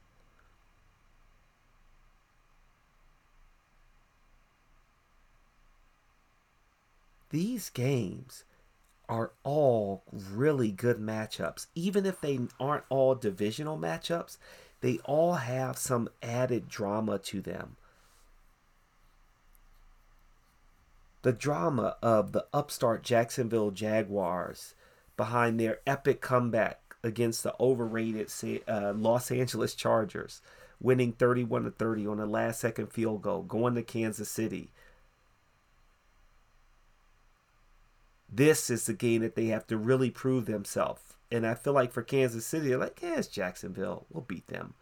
These 7.29 7.69
games 7.71 8.45
are 9.09 9.34
all 9.43 10.03
really 10.13 10.71
good 10.71 10.99
matchups. 10.99 11.67
Even 11.75 12.05
if 12.05 12.21
they 12.21 12.39
aren't 12.57 12.86
all 12.88 13.15
divisional 13.15 13.77
matchups, 13.77 14.38
they 14.79 14.99
all 15.03 15.34
have 15.34 15.77
some 15.77 16.07
added 16.23 16.69
drama 16.69 17.19
to 17.19 17.41
them. 17.41 17.75
The 21.26 21.34
drama 21.34 21.97
of 22.03 22.34
the 22.34 22.45
upstart 22.53 23.01
Jacksonville 23.01 23.71
Jaguars 23.71 24.76
behind 25.17 25.59
their 25.59 25.80
epic 25.88 26.21
comeback 26.21 26.95
against 27.03 27.41
the 27.41 27.55
overrated 27.59 28.30
uh, 28.67 28.93
Los 28.95 29.32
Angeles 29.32 29.73
Chargers, 29.73 30.43
winning 30.80 31.13
31 31.13 31.63
to 31.63 31.71
30 31.71 32.05
on 32.05 32.19
a 32.19 32.28
last 32.28 32.59
second 32.59 32.93
field 32.93 33.23
goal, 33.23 33.41
going 33.41 33.73
to 33.73 33.82
Kansas 33.82 34.30
City. 34.30 34.69
This 38.32 38.69
is 38.69 38.86
the 38.86 38.93
game 38.93 39.23
that 39.23 39.34
they 39.34 39.47
have 39.47 39.65
to 39.65 39.78
really 39.78 40.11
prove 40.11 40.45
themselves. 40.45 41.01
And 41.32 41.47
I 41.47 41.55
feel 41.55 41.73
like 41.73 41.91
for 41.91 42.03
Kansas 42.03 42.45
City, 42.45 42.69
they're 42.69 42.78
like, 42.78 42.99
yeah, 43.01 43.17
it's 43.17 43.28
Jacksonville. 43.28 44.05
We'll 44.11 44.21
beat 44.21 44.45
them. 44.45 44.76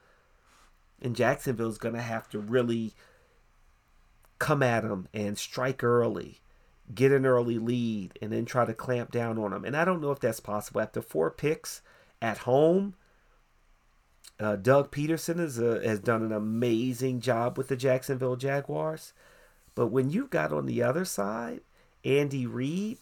And 1.01 1.15
Jacksonville's 1.15 1.77
going 1.77 1.95
to 1.95 2.01
have 2.01 2.27
to 2.31 2.39
really 2.39 2.95
come 4.43 4.61
at 4.61 4.83
them 4.83 5.07
and 5.13 5.37
strike 5.37 5.85
early, 5.85 6.41
get 6.93 7.13
an 7.13 7.25
early 7.25 7.57
lead, 7.57 8.11
and 8.21 8.29
then 8.29 8.43
try 8.43 8.65
to 8.65 8.73
clamp 8.73 9.09
down 9.09 9.37
on 9.37 9.51
them. 9.51 9.63
And 9.63 9.75
I 9.75 9.85
don't 9.85 10.01
know 10.01 10.11
if 10.11 10.19
that's 10.19 10.41
possible. 10.41 10.81
After 10.81 11.01
four 11.01 11.31
picks 11.31 11.81
at 12.21 12.39
home, 12.39 12.95
uh, 14.41 14.57
Doug 14.57 14.91
Pederson 14.91 15.39
is 15.39 15.59
a, 15.59 15.81
has 15.87 15.99
done 15.99 16.23
an 16.23 16.33
amazing 16.33 17.21
job 17.21 17.57
with 17.57 17.69
the 17.69 17.77
Jacksonville 17.77 18.35
Jaguars. 18.35 19.13
But 19.75 19.87
when 19.87 20.09
you've 20.09 20.29
got 20.29 20.51
on 20.51 20.65
the 20.65 20.83
other 20.83 21.05
side, 21.05 21.61
Andy 22.03 22.45
Reid, 22.45 22.99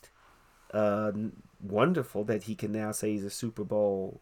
uh, 0.75 1.11
wonderful 1.59 2.23
that 2.25 2.43
he 2.43 2.53
can 2.53 2.71
now 2.71 2.91
say 2.91 3.13
he's 3.13 3.25
a 3.25 3.31
Super 3.31 3.63
Bowl 3.63 4.21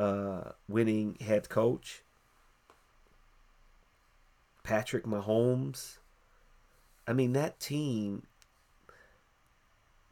uh, 0.00 0.50
winning 0.66 1.16
head 1.20 1.48
coach. 1.48 2.02
Patrick 4.64 5.04
Mahomes. 5.04 5.98
I 7.06 7.12
mean, 7.12 7.32
that 7.34 7.60
team, 7.60 8.26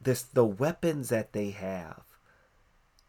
this 0.01 0.21
the 0.21 0.45
weapons 0.45 1.09
that 1.09 1.33
they 1.33 1.51
have. 1.51 2.03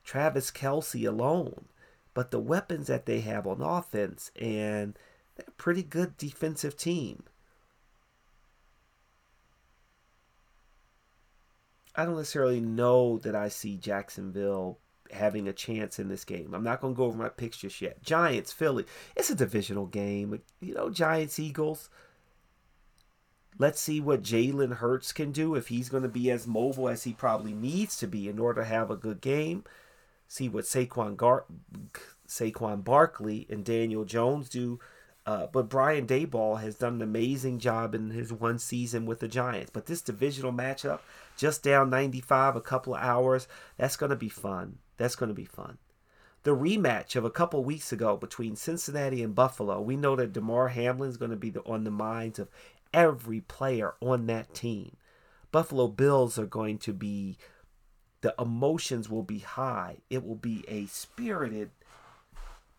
Travis 0.04 0.50
Kelce 0.50 1.08
alone, 1.08 1.64
but 2.12 2.30
the 2.30 2.38
weapons 2.38 2.88
that 2.88 3.06
they 3.06 3.20
have 3.20 3.46
on 3.46 3.62
offense 3.62 4.30
and 4.38 4.98
they're 5.36 5.46
a 5.48 5.52
pretty 5.52 5.82
good 5.82 6.16
defensive 6.18 6.76
team. 6.76 7.24
I 11.96 12.04
don't 12.04 12.16
necessarily 12.16 12.60
know 12.60 13.18
that 13.18 13.34
I 13.34 13.48
see 13.48 13.76
Jacksonville 13.76 14.78
having 15.12 15.46
a 15.46 15.52
chance 15.52 15.98
in 15.98 16.08
this 16.08 16.24
game. 16.24 16.52
I'm 16.54 16.64
not 16.64 16.80
going 16.80 16.94
to 16.94 16.96
go 16.96 17.04
over 17.04 17.16
my 17.16 17.28
picks 17.28 17.58
just 17.58 17.80
yet. 17.80 18.02
Giants, 18.02 18.52
Philly. 18.52 18.84
It's 19.16 19.30
a 19.30 19.34
divisional 19.34 19.86
game. 19.86 20.40
You 20.60 20.74
know, 20.74 20.90
Giants, 20.90 21.38
Eagles. 21.38 21.88
Let's 23.56 23.80
see 23.80 24.00
what 24.00 24.22
Jalen 24.22 24.76
Hurts 24.76 25.12
can 25.12 25.30
do 25.30 25.54
if 25.54 25.68
he's 25.68 25.88
going 25.88 26.02
to 26.02 26.08
be 26.08 26.30
as 26.30 26.46
mobile 26.46 26.88
as 26.88 27.04
he 27.04 27.12
probably 27.12 27.52
needs 27.52 27.96
to 27.98 28.06
be 28.06 28.28
in 28.28 28.38
order 28.38 28.62
to 28.62 28.66
have 28.66 28.90
a 28.90 28.96
good 28.96 29.20
game. 29.20 29.64
See 30.26 30.48
what 30.48 30.64
Saquon 30.64 31.16
Gar- 31.16 31.44
Saquon 32.26 32.82
Barkley 32.82 33.46
and 33.48 33.64
Daniel 33.64 34.04
Jones 34.04 34.48
do. 34.48 34.80
Uh, 35.26 35.46
but 35.46 35.70
Brian 35.70 36.06
Daboll 36.06 36.60
has 36.60 36.74
done 36.74 36.94
an 36.94 37.02
amazing 37.02 37.58
job 37.58 37.94
in 37.94 38.10
his 38.10 38.32
one 38.32 38.58
season 38.58 39.06
with 39.06 39.20
the 39.20 39.28
Giants. 39.28 39.70
But 39.72 39.86
this 39.86 40.02
divisional 40.02 40.52
matchup, 40.52 41.00
just 41.36 41.62
down 41.62 41.88
95, 41.88 42.56
a 42.56 42.60
couple 42.60 42.94
of 42.94 43.00
hours, 43.00 43.48
that's 43.78 43.96
going 43.96 44.10
to 44.10 44.16
be 44.16 44.28
fun. 44.28 44.78
That's 44.96 45.16
going 45.16 45.28
to 45.28 45.34
be 45.34 45.46
fun. 45.46 45.78
The 46.42 46.54
rematch 46.54 47.16
of 47.16 47.24
a 47.24 47.30
couple 47.30 47.64
weeks 47.64 47.90
ago 47.90 48.18
between 48.18 48.54
Cincinnati 48.54 49.22
and 49.22 49.34
Buffalo, 49.34 49.80
we 49.80 49.96
know 49.96 50.14
that 50.14 50.36
Hamlin 50.36 51.08
is 51.08 51.16
going 51.16 51.30
to 51.30 51.38
be 51.38 51.48
the, 51.48 51.62
on 51.62 51.84
the 51.84 51.90
minds 51.90 52.38
of 52.38 52.48
every 52.94 53.42
player 53.42 53.94
on 54.00 54.26
that 54.28 54.54
team. 54.54 54.96
Buffalo 55.52 55.88
Bills 55.88 56.38
are 56.38 56.46
going 56.46 56.78
to 56.78 56.94
be, 56.94 57.36
the 58.22 58.34
emotions 58.38 59.10
will 59.10 59.22
be 59.22 59.40
high. 59.40 59.98
It 60.08 60.24
will 60.24 60.36
be 60.36 60.64
a 60.66 60.86
spirited 60.86 61.70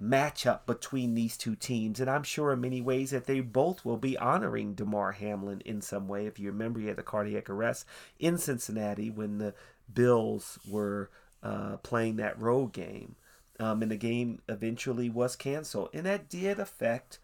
matchup 0.02 0.66
between 0.66 1.16
these 1.16 1.38
two 1.38 1.56
teams. 1.56 2.00
And 2.00 2.10
I'm 2.10 2.24
sure 2.24 2.52
in 2.52 2.62
many 2.62 2.82
ways 2.82 3.12
that 3.12 3.28
they 3.28 3.40
both 3.40 3.86
will 3.86 3.98
be 3.98 4.18
honoring 4.18 4.74
Damar 4.74 5.14
Hamlin 5.14 5.62
in 5.64 5.82
some 5.82 6.08
way. 6.08 6.26
If 6.26 6.40
you 6.40 6.52
remember, 6.52 6.80
he 6.80 6.88
had 6.88 6.98
the 6.98 7.04
cardiac 7.04 7.50
arrest 7.50 7.86
in 8.20 8.38
Cincinnati 8.38 9.10
when 9.10 9.38
the 9.38 9.54
Bills 9.94 10.60
were 10.68 11.12
uh, 11.44 11.78
playing 11.78 12.18
that 12.18 12.40
road 12.40 12.74
game. 12.74 13.16
Um, 13.58 13.82
and 13.82 13.92
the 13.92 13.98
game 13.98 14.42
eventually 14.50 15.10
was 15.10 15.38
canceled. 15.38 15.90
And 15.94 16.06
that 16.06 16.28
did 16.28 16.60
affect 16.60 17.20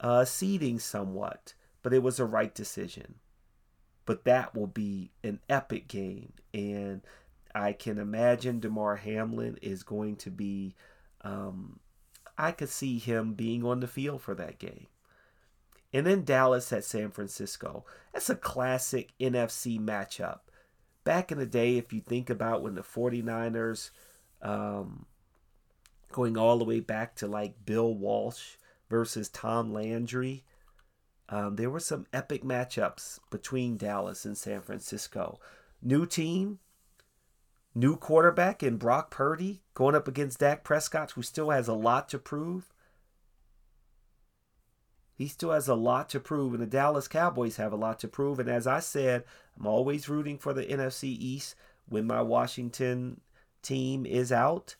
uh, 0.00 0.24
seeding 0.24 0.80
somewhat, 0.80 1.54
but 1.82 1.92
it 1.92 2.02
was 2.02 2.18
a 2.18 2.24
right 2.24 2.54
decision. 2.54 3.16
But 4.06 4.24
that 4.24 4.54
will 4.54 4.66
be 4.66 5.10
an 5.22 5.40
epic 5.48 5.88
game. 5.88 6.32
And 6.52 7.02
I 7.54 7.72
can 7.72 7.98
imagine 7.98 8.60
Damar 8.60 8.96
Hamlin 8.96 9.58
is 9.62 9.82
going 9.82 10.16
to 10.16 10.30
be, 10.30 10.74
um, 11.22 11.80
I 12.36 12.52
could 12.52 12.70
see 12.70 12.98
him 12.98 13.34
being 13.34 13.64
on 13.64 13.80
the 13.80 13.86
field 13.86 14.22
for 14.22 14.34
that 14.34 14.58
game. 14.58 14.86
And 15.92 16.06
then 16.06 16.24
Dallas 16.24 16.72
at 16.72 16.84
San 16.84 17.10
Francisco. 17.10 17.84
That's 18.12 18.30
a 18.30 18.36
classic 18.36 19.10
NFC 19.20 19.78
matchup 19.80 20.40
back 21.04 21.32
in 21.32 21.38
the 21.38 21.46
day, 21.46 21.76
if 21.76 21.92
you 21.92 22.00
think 22.00 22.30
about 22.30 22.62
when 22.62 22.74
the 22.74 22.82
49ers, 22.82 23.90
um, 24.42 25.06
going 26.12 26.36
all 26.36 26.58
the 26.58 26.64
way 26.64 26.80
back 26.80 27.14
to 27.16 27.26
like 27.26 27.64
Bill 27.64 27.94
Walsh 27.94 28.56
versus 28.88 29.28
Tom 29.28 29.72
Landry, 29.72 30.44
um, 31.30 31.56
there 31.56 31.70
were 31.70 31.80
some 31.80 32.06
epic 32.12 32.42
matchups 32.42 33.20
between 33.30 33.76
Dallas 33.76 34.24
and 34.24 34.36
San 34.36 34.60
Francisco. 34.60 35.38
New 35.80 36.04
team, 36.04 36.58
new 37.72 37.96
quarterback 37.96 38.62
in 38.64 38.76
Brock 38.76 39.10
Purdy 39.10 39.62
going 39.74 39.94
up 39.94 40.08
against 40.08 40.40
Dak 40.40 40.64
Prescott, 40.64 41.12
who 41.12 41.22
still 41.22 41.50
has 41.50 41.68
a 41.68 41.72
lot 41.72 42.08
to 42.08 42.18
prove. 42.18 42.72
He 45.14 45.28
still 45.28 45.52
has 45.52 45.68
a 45.68 45.74
lot 45.74 46.08
to 46.10 46.20
prove, 46.20 46.52
and 46.52 46.62
the 46.62 46.66
Dallas 46.66 47.06
Cowboys 47.06 47.56
have 47.56 47.72
a 47.72 47.76
lot 47.76 48.00
to 48.00 48.08
prove. 48.08 48.40
And 48.40 48.48
as 48.48 48.66
I 48.66 48.80
said, 48.80 49.24
I'm 49.56 49.66
always 49.66 50.08
rooting 50.08 50.38
for 50.38 50.52
the 50.52 50.64
NFC 50.64 51.04
East 51.04 51.54
when 51.88 52.06
my 52.06 52.22
Washington 52.22 53.20
team 53.62 54.04
is 54.04 54.32
out, 54.32 54.74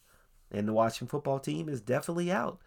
and 0.51 0.66
the 0.66 0.72
Washington 0.72 1.09
football 1.09 1.38
team 1.38 1.68
is 1.68 1.80
definitely 1.80 2.32
out. 2.32 2.59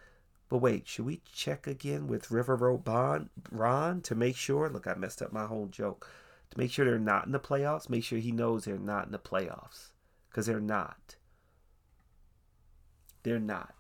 But 0.50 0.60
wait, 0.60 0.88
should 0.88 1.06
we 1.06 1.22
check 1.32 1.66
again 1.66 2.08
with 2.08 2.32
River 2.32 2.56
Road 2.56 2.84
Bond 2.84 3.30
Ron 3.52 4.02
to 4.02 4.16
make 4.16 4.36
sure? 4.36 4.70
Look, 4.70 4.88
I 4.88 4.94
messed 4.94 5.22
up 5.22 5.34
my 5.34 5.46
whole 5.46 5.68
joke. 5.68 6.08
To 6.52 6.58
make 6.60 6.72
sure 6.72 6.86
they're 6.86 7.00
not 7.00 7.26
in 7.26 7.32
the 7.32 7.40
playoffs, 7.40 7.90
make 7.90 8.04
sure 8.04 8.20
he 8.20 8.32
knows 8.32 8.66
they're 8.66 8.78
not 8.78 9.08
in 9.08 9.12
the 9.12 9.18
playoffs. 9.18 9.88
Because 10.30 10.46
they're 10.46 10.60
not. 10.60 11.16
They're 13.24 13.40
not. 13.40 13.74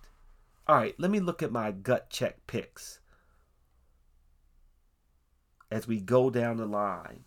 All 0.66 0.78
right, 0.78 0.95
let 0.97 1.11
me 1.11 1.20
look 1.20 1.43
at 1.43 1.51
my 1.51 1.72
gut 1.72 2.09
check 2.09 2.47
picks 2.47 2.99
as 5.70 5.88
we 5.88 5.99
go 5.99 6.30
down 6.30 6.57
the 6.57 6.66
line. 6.66 7.26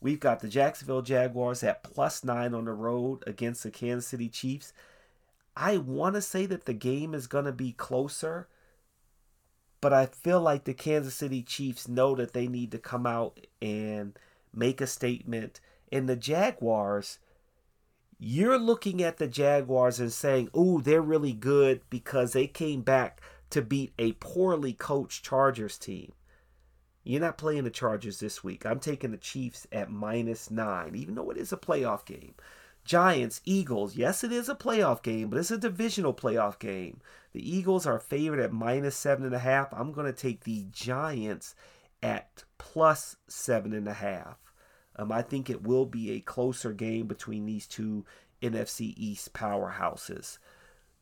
We've 0.00 0.20
got 0.20 0.40
the 0.40 0.48
Jacksonville 0.48 1.02
Jaguars 1.02 1.62
at 1.62 1.82
plus 1.82 2.22
nine 2.24 2.54
on 2.54 2.66
the 2.66 2.72
road 2.72 3.24
against 3.26 3.62
the 3.62 3.70
Kansas 3.70 4.06
City 4.06 4.28
Chiefs. 4.28 4.72
I 5.56 5.78
want 5.78 6.14
to 6.14 6.22
say 6.22 6.46
that 6.46 6.64
the 6.64 6.72
game 6.72 7.12
is 7.12 7.26
going 7.26 7.44
to 7.44 7.52
be 7.52 7.72
closer, 7.72 8.48
but 9.80 9.92
I 9.92 10.06
feel 10.06 10.40
like 10.40 10.64
the 10.64 10.74
Kansas 10.74 11.14
City 11.14 11.42
Chiefs 11.42 11.88
know 11.88 12.14
that 12.14 12.32
they 12.32 12.46
need 12.46 12.70
to 12.72 12.78
come 12.78 13.06
out 13.06 13.40
and 13.62 14.18
make 14.54 14.80
a 14.80 14.86
statement. 14.86 15.60
And 15.90 16.08
the 16.08 16.16
Jaguars, 16.16 17.18
you're 18.18 18.58
looking 18.58 19.02
at 19.02 19.16
the 19.16 19.26
Jaguars 19.26 19.98
and 19.98 20.12
saying, 20.12 20.50
oh, 20.52 20.80
they're 20.80 21.00
really 21.00 21.32
good 21.32 21.80
because 21.88 22.32
they 22.32 22.46
came 22.46 22.82
back 22.82 23.20
to 23.50 23.62
beat 23.62 23.92
a 23.98 24.12
poorly 24.12 24.72
coached 24.72 25.24
Chargers 25.24 25.78
team. 25.78 26.12
You're 27.02 27.22
not 27.22 27.38
playing 27.38 27.64
the 27.64 27.70
Chargers 27.70 28.20
this 28.20 28.44
week. 28.44 28.66
I'm 28.66 28.78
taking 28.78 29.10
the 29.10 29.16
Chiefs 29.16 29.66
at 29.72 29.90
minus 29.90 30.50
nine, 30.50 30.94
even 30.94 31.14
though 31.14 31.30
it 31.30 31.38
is 31.38 31.52
a 31.52 31.56
playoff 31.56 32.04
game. 32.04 32.34
Giants, 32.90 33.40
Eagles. 33.44 33.94
Yes, 33.94 34.24
it 34.24 34.32
is 34.32 34.48
a 34.48 34.54
playoff 34.56 35.00
game, 35.00 35.30
but 35.30 35.38
it's 35.38 35.52
a 35.52 35.56
divisional 35.56 36.12
playoff 36.12 36.58
game. 36.58 37.00
The 37.32 37.56
Eagles 37.56 37.86
are 37.86 38.00
favored 38.00 38.40
at 38.40 38.52
minus 38.52 38.96
seven 38.96 39.24
and 39.24 39.32
a 39.32 39.38
half. 39.38 39.72
I'm 39.72 39.92
going 39.92 40.06
to 40.06 40.12
take 40.12 40.42
the 40.42 40.66
Giants 40.72 41.54
at 42.02 42.42
plus 42.58 43.14
seven 43.28 43.72
and 43.72 43.86
a 43.86 43.92
half. 43.92 44.38
Um, 44.96 45.12
I 45.12 45.22
think 45.22 45.48
it 45.48 45.62
will 45.62 45.86
be 45.86 46.10
a 46.10 46.20
closer 46.20 46.72
game 46.72 47.06
between 47.06 47.46
these 47.46 47.68
two 47.68 48.04
NFC 48.42 48.92
East 48.96 49.34
powerhouses 49.34 50.38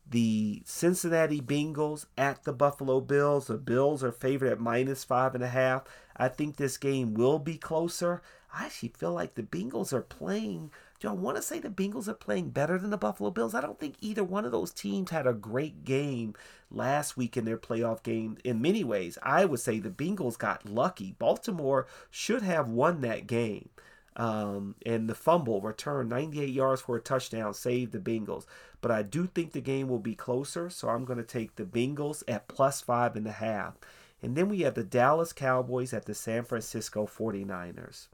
the 0.09 0.63
Cincinnati 0.65 1.39
Bengals 1.39 2.05
at 2.17 2.43
the 2.43 2.53
Buffalo 2.53 2.99
Bills. 2.99 3.47
The 3.47 3.57
Bills 3.57 4.03
are 4.03 4.11
favored 4.11 4.51
at 4.51 4.59
minus 4.59 5.03
five 5.03 5.35
and 5.35 5.43
a 5.43 5.49
half. 5.49 5.83
I 6.17 6.29
think 6.29 6.55
this 6.55 6.77
game 6.77 7.13
will 7.13 7.39
be 7.39 7.57
closer. 7.57 8.21
I 8.53 8.65
actually 8.65 8.93
feel 8.97 9.13
like 9.13 9.35
the 9.35 9.43
Bengals 9.43 9.93
are 9.93 10.01
playing. 10.01 10.71
Do 10.99 11.07
I 11.07 11.13
want 11.13 11.37
to 11.37 11.41
say 11.41 11.59
the 11.59 11.69
Bengals 11.69 12.09
are 12.09 12.13
playing 12.13 12.49
better 12.49 12.77
than 12.77 12.89
the 12.89 12.97
Buffalo 12.97 13.31
Bills? 13.31 13.55
I 13.55 13.61
don't 13.61 13.79
think 13.79 13.95
either 14.01 14.23
one 14.23 14.43
of 14.43 14.51
those 14.51 14.73
teams 14.73 15.11
had 15.11 15.25
a 15.25 15.33
great 15.33 15.85
game 15.85 16.33
last 16.69 17.15
week 17.15 17.37
in 17.37 17.45
their 17.45 17.57
playoff 17.57 18.03
game. 18.03 18.37
In 18.43 18.61
many 18.61 18.83
ways, 18.83 19.17
I 19.23 19.45
would 19.45 19.61
say 19.61 19.79
the 19.79 19.89
Bengals 19.89 20.37
got 20.37 20.69
lucky. 20.69 21.15
Baltimore 21.17 21.87
should 22.11 22.41
have 22.41 22.67
won 22.67 22.99
that 22.99 23.27
game. 23.27 23.69
Um, 24.17 24.75
and 24.85 25.07
the 25.09 25.15
fumble 25.15 25.61
return 25.61 26.09
98 26.09 26.49
yards 26.49 26.81
for 26.81 26.97
a 26.97 27.01
touchdown 27.01 27.53
saved 27.53 27.93
the 27.93 27.99
Bengals. 27.99 28.45
But 28.81 28.91
I 28.91 29.01
do 29.01 29.25
think 29.25 29.53
the 29.53 29.61
game 29.61 29.87
will 29.87 29.99
be 29.99 30.15
closer, 30.15 30.69
so 30.69 30.89
I'm 30.89 31.05
going 31.05 31.19
to 31.19 31.23
take 31.23 31.55
the 31.55 31.63
Bengals 31.63 32.23
at 32.27 32.49
plus 32.49 32.81
five 32.81 33.15
and 33.15 33.25
a 33.25 33.31
half. 33.31 33.75
And 34.21 34.35
then 34.35 34.49
we 34.49 34.61
have 34.61 34.73
the 34.73 34.83
Dallas 34.83 35.31
Cowboys 35.31 35.93
at 35.93 36.05
the 36.05 36.13
San 36.13 36.43
Francisco 36.43 37.05
49ers. 37.07 38.07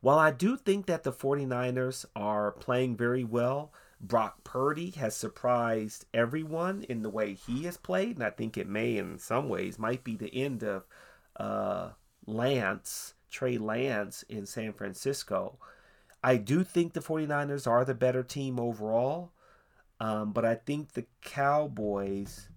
While 0.00 0.18
I 0.18 0.30
do 0.30 0.56
think 0.56 0.86
that 0.86 1.02
the 1.02 1.12
49ers 1.12 2.06
are 2.16 2.52
playing 2.52 2.96
very 2.96 3.24
well, 3.24 3.72
Brock 4.00 4.42
Purdy 4.44 4.90
has 4.92 5.14
surprised 5.14 6.06
everyone 6.14 6.84
in 6.88 7.02
the 7.02 7.10
way 7.10 7.34
he 7.34 7.64
has 7.64 7.76
played, 7.76 8.16
and 8.16 8.24
I 8.24 8.30
think 8.30 8.56
it 8.56 8.66
may, 8.66 8.96
in 8.96 9.18
some 9.18 9.48
ways, 9.48 9.78
might 9.78 10.02
be 10.02 10.16
the 10.16 10.34
end 10.34 10.64
of 10.64 10.86
uh, 11.36 11.90
Lance, 12.26 13.12
Trey 13.30 13.58
Lance 13.58 14.24
in 14.28 14.46
San 14.46 14.72
Francisco. 14.72 15.58
I 16.24 16.36
do 16.36 16.64
think 16.64 16.94
the 16.94 17.00
49ers 17.00 17.66
are 17.66 17.84
the 17.84 17.94
better 17.94 18.22
team 18.22 18.58
overall, 18.58 19.32
um, 20.00 20.32
but 20.32 20.46
I 20.46 20.54
think 20.54 20.92
the 20.92 21.04
Cowboys. 21.20 22.48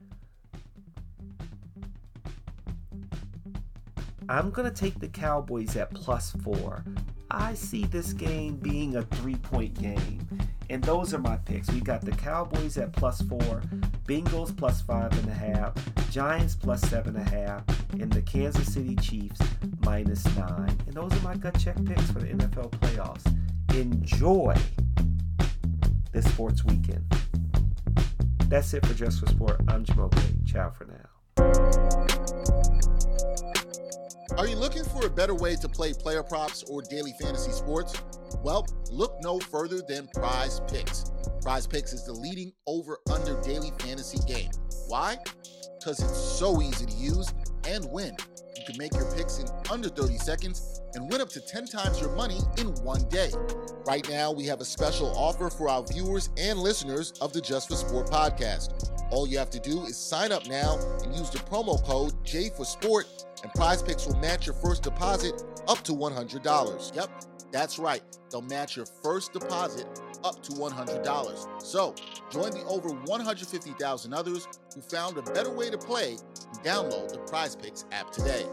I'm 4.30 4.52
going 4.52 4.72
to 4.72 4.76
take 4.76 5.00
the 5.02 5.10
Cowboys 5.10 5.76
at 5.76 5.94
plus 5.94 6.32
four. 6.32 6.86
I 7.32 7.54
see 7.54 7.86
this 7.86 8.14
game 8.14 8.58
being 8.58 8.96
a 8.96 9.04
three 9.04 9.36
point 9.36 9.80
game. 9.80 10.28
And 10.70 10.84
those 10.84 11.14
are 11.14 11.20
my 11.20 11.38
picks. 11.38 11.70
We 11.72 11.82
got 11.82 12.02
the 12.02 12.12
Cowboys 12.12 12.78
at 12.78 12.94
plus 12.94 13.22
four, 13.22 13.62
Bengals 14.08 14.56
plus 14.56 14.82
five 14.82 15.12
and 15.20 15.30
a 15.30 15.34
half, 15.34 15.74
Giants 16.10 16.56
plus 16.56 16.82
seven 16.82 17.16
and 17.16 17.28
a 17.28 17.30
half, 17.30 17.64
and 17.94 18.12
the 18.12 18.22
Kansas 18.22 18.74
City 18.74 18.96
Chiefs 18.96 19.42
minus 19.86 20.26
nine. 20.38 20.78
And 20.88 20.94
those 20.94 21.14
are 21.14 21.22
my 21.22 21.36
gut 21.36 21.60
check 21.60 21.76
picks 21.86 22.10
for 22.12 22.20
the 22.20 22.28
NFL 22.28 22.72
playoffs. 22.72 23.26
Enjoy 23.76 24.56
this 26.12 26.26
sports 26.26 26.64
weekend. 26.64 27.06
That's 28.48 28.74
it 28.74 28.86
for 28.86 28.94
Just 28.94 29.20
for 29.20 29.28
Sport. 29.28 29.62
I'm 29.68 29.84
Jamoke. 29.84 30.46
Ciao 30.46 30.70
for 30.70 30.86
now. 30.86 32.08
Are 34.38 34.48
you 34.48 34.56
looking 34.56 34.84
for 34.84 35.06
a 35.06 35.10
better 35.10 35.36
way 35.36 35.56
to 35.58 35.70
play 35.70 35.94
player 35.94 36.24
props 36.24 36.64
or 36.64 36.82
daily 36.82 37.14
fantasy 37.22 37.52
sports? 37.52 37.94
Well, 38.42 38.66
look 38.90 39.16
no 39.22 39.40
further 39.40 39.82
than 39.88 40.08
Prize 40.08 40.60
Picks. 40.68 41.12
Prize 41.44 41.68
Picks 41.68 41.94
is 41.94 42.04
the 42.06 42.14
leading 42.14 42.52
over 42.66 42.98
under 43.12 43.40
daily 43.42 43.72
fantasy 43.78 44.18
game. 44.28 44.50
Why? 44.88 45.18
Because 45.78 46.00
it's 46.00 46.18
so 46.18 46.64
easy 46.64 46.88
to 46.88 46.94
use 46.94 47.32
and 47.68 47.86
win. 47.92 48.18
You 48.58 48.64
can 48.66 48.76
make 48.78 48.96
your 48.96 49.06
picks 49.14 49.38
in 49.38 49.48
under 49.70 49.88
30 49.88 50.18
seconds 50.18 50.82
and 50.96 51.12
win 51.12 51.22
up 51.22 51.30
to 51.30 51.40
10 51.40 51.68
times 51.68 52.02
your 52.02 52.16
money 52.16 52.40
in 52.58 52.74
one 52.84 53.08
day. 53.10 53.32
Right 53.86 54.08
now, 54.10 54.32
we 54.32 54.46
have 54.48 54.62
a 54.62 54.66
special 54.66 55.16
offer 55.16 55.52
for 55.52 55.70
our 55.70 55.84
viewers 55.84 56.32
and 56.38 56.58
listeners 56.58 57.14
of 57.22 57.34
the 57.34 57.42
Just 57.42 57.70
for 57.70 57.76
Sport 57.76 58.10
podcast. 58.10 58.90
All 59.12 59.28
you 59.28 59.38
have 59.38 59.52
to 59.52 59.60
do 59.60 59.84
is 59.84 59.96
sign 59.96 60.32
up 60.32 60.48
now 60.48 60.80
and 61.04 61.16
use 61.16 61.30
the 61.30 61.38
promo 61.40 61.84
code 61.86 62.14
J 62.26 62.50
for 62.50 62.66
Sport, 62.66 63.23
and 63.44 63.54
Prize 63.54 63.84
Picks 63.84 64.08
will 64.08 64.18
match 64.18 64.48
your 64.48 64.56
first 64.56 64.84
deposit 64.84 65.44
up 65.68 65.84
to 65.84 65.92
$100. 65.92 66.96
Yep, 66.96 67.10
that's 67.52 67.78
right. 67.78 68.02
They'll 68.32 68.42
match 68.42 68.76
your 68.76 68.86
first 69.04 69.34
deposit 69.34 69.86
up 70.24 70.42
to 70.44 70.54
$100. 70.54 71.62
So 71.62 71.94
join 72.32 72.52
the 72.52 72.64
over 72.66 72.90
150,000 72.90 74.14
others 74.14 74.48
who 74.74 74.82
found 74.82 75.18
a 75.18 75.22
better 75.22 75.52
way 75.52 75.70
to 75.70 75.78
play 75.78 76.14
and 76.14 76.64
download 76.64 77.10
the 77.10 77.20
Prize 77.20 77.56
Picks 77.56 77.86
app 77.92 78.12
today. 78.12 78.46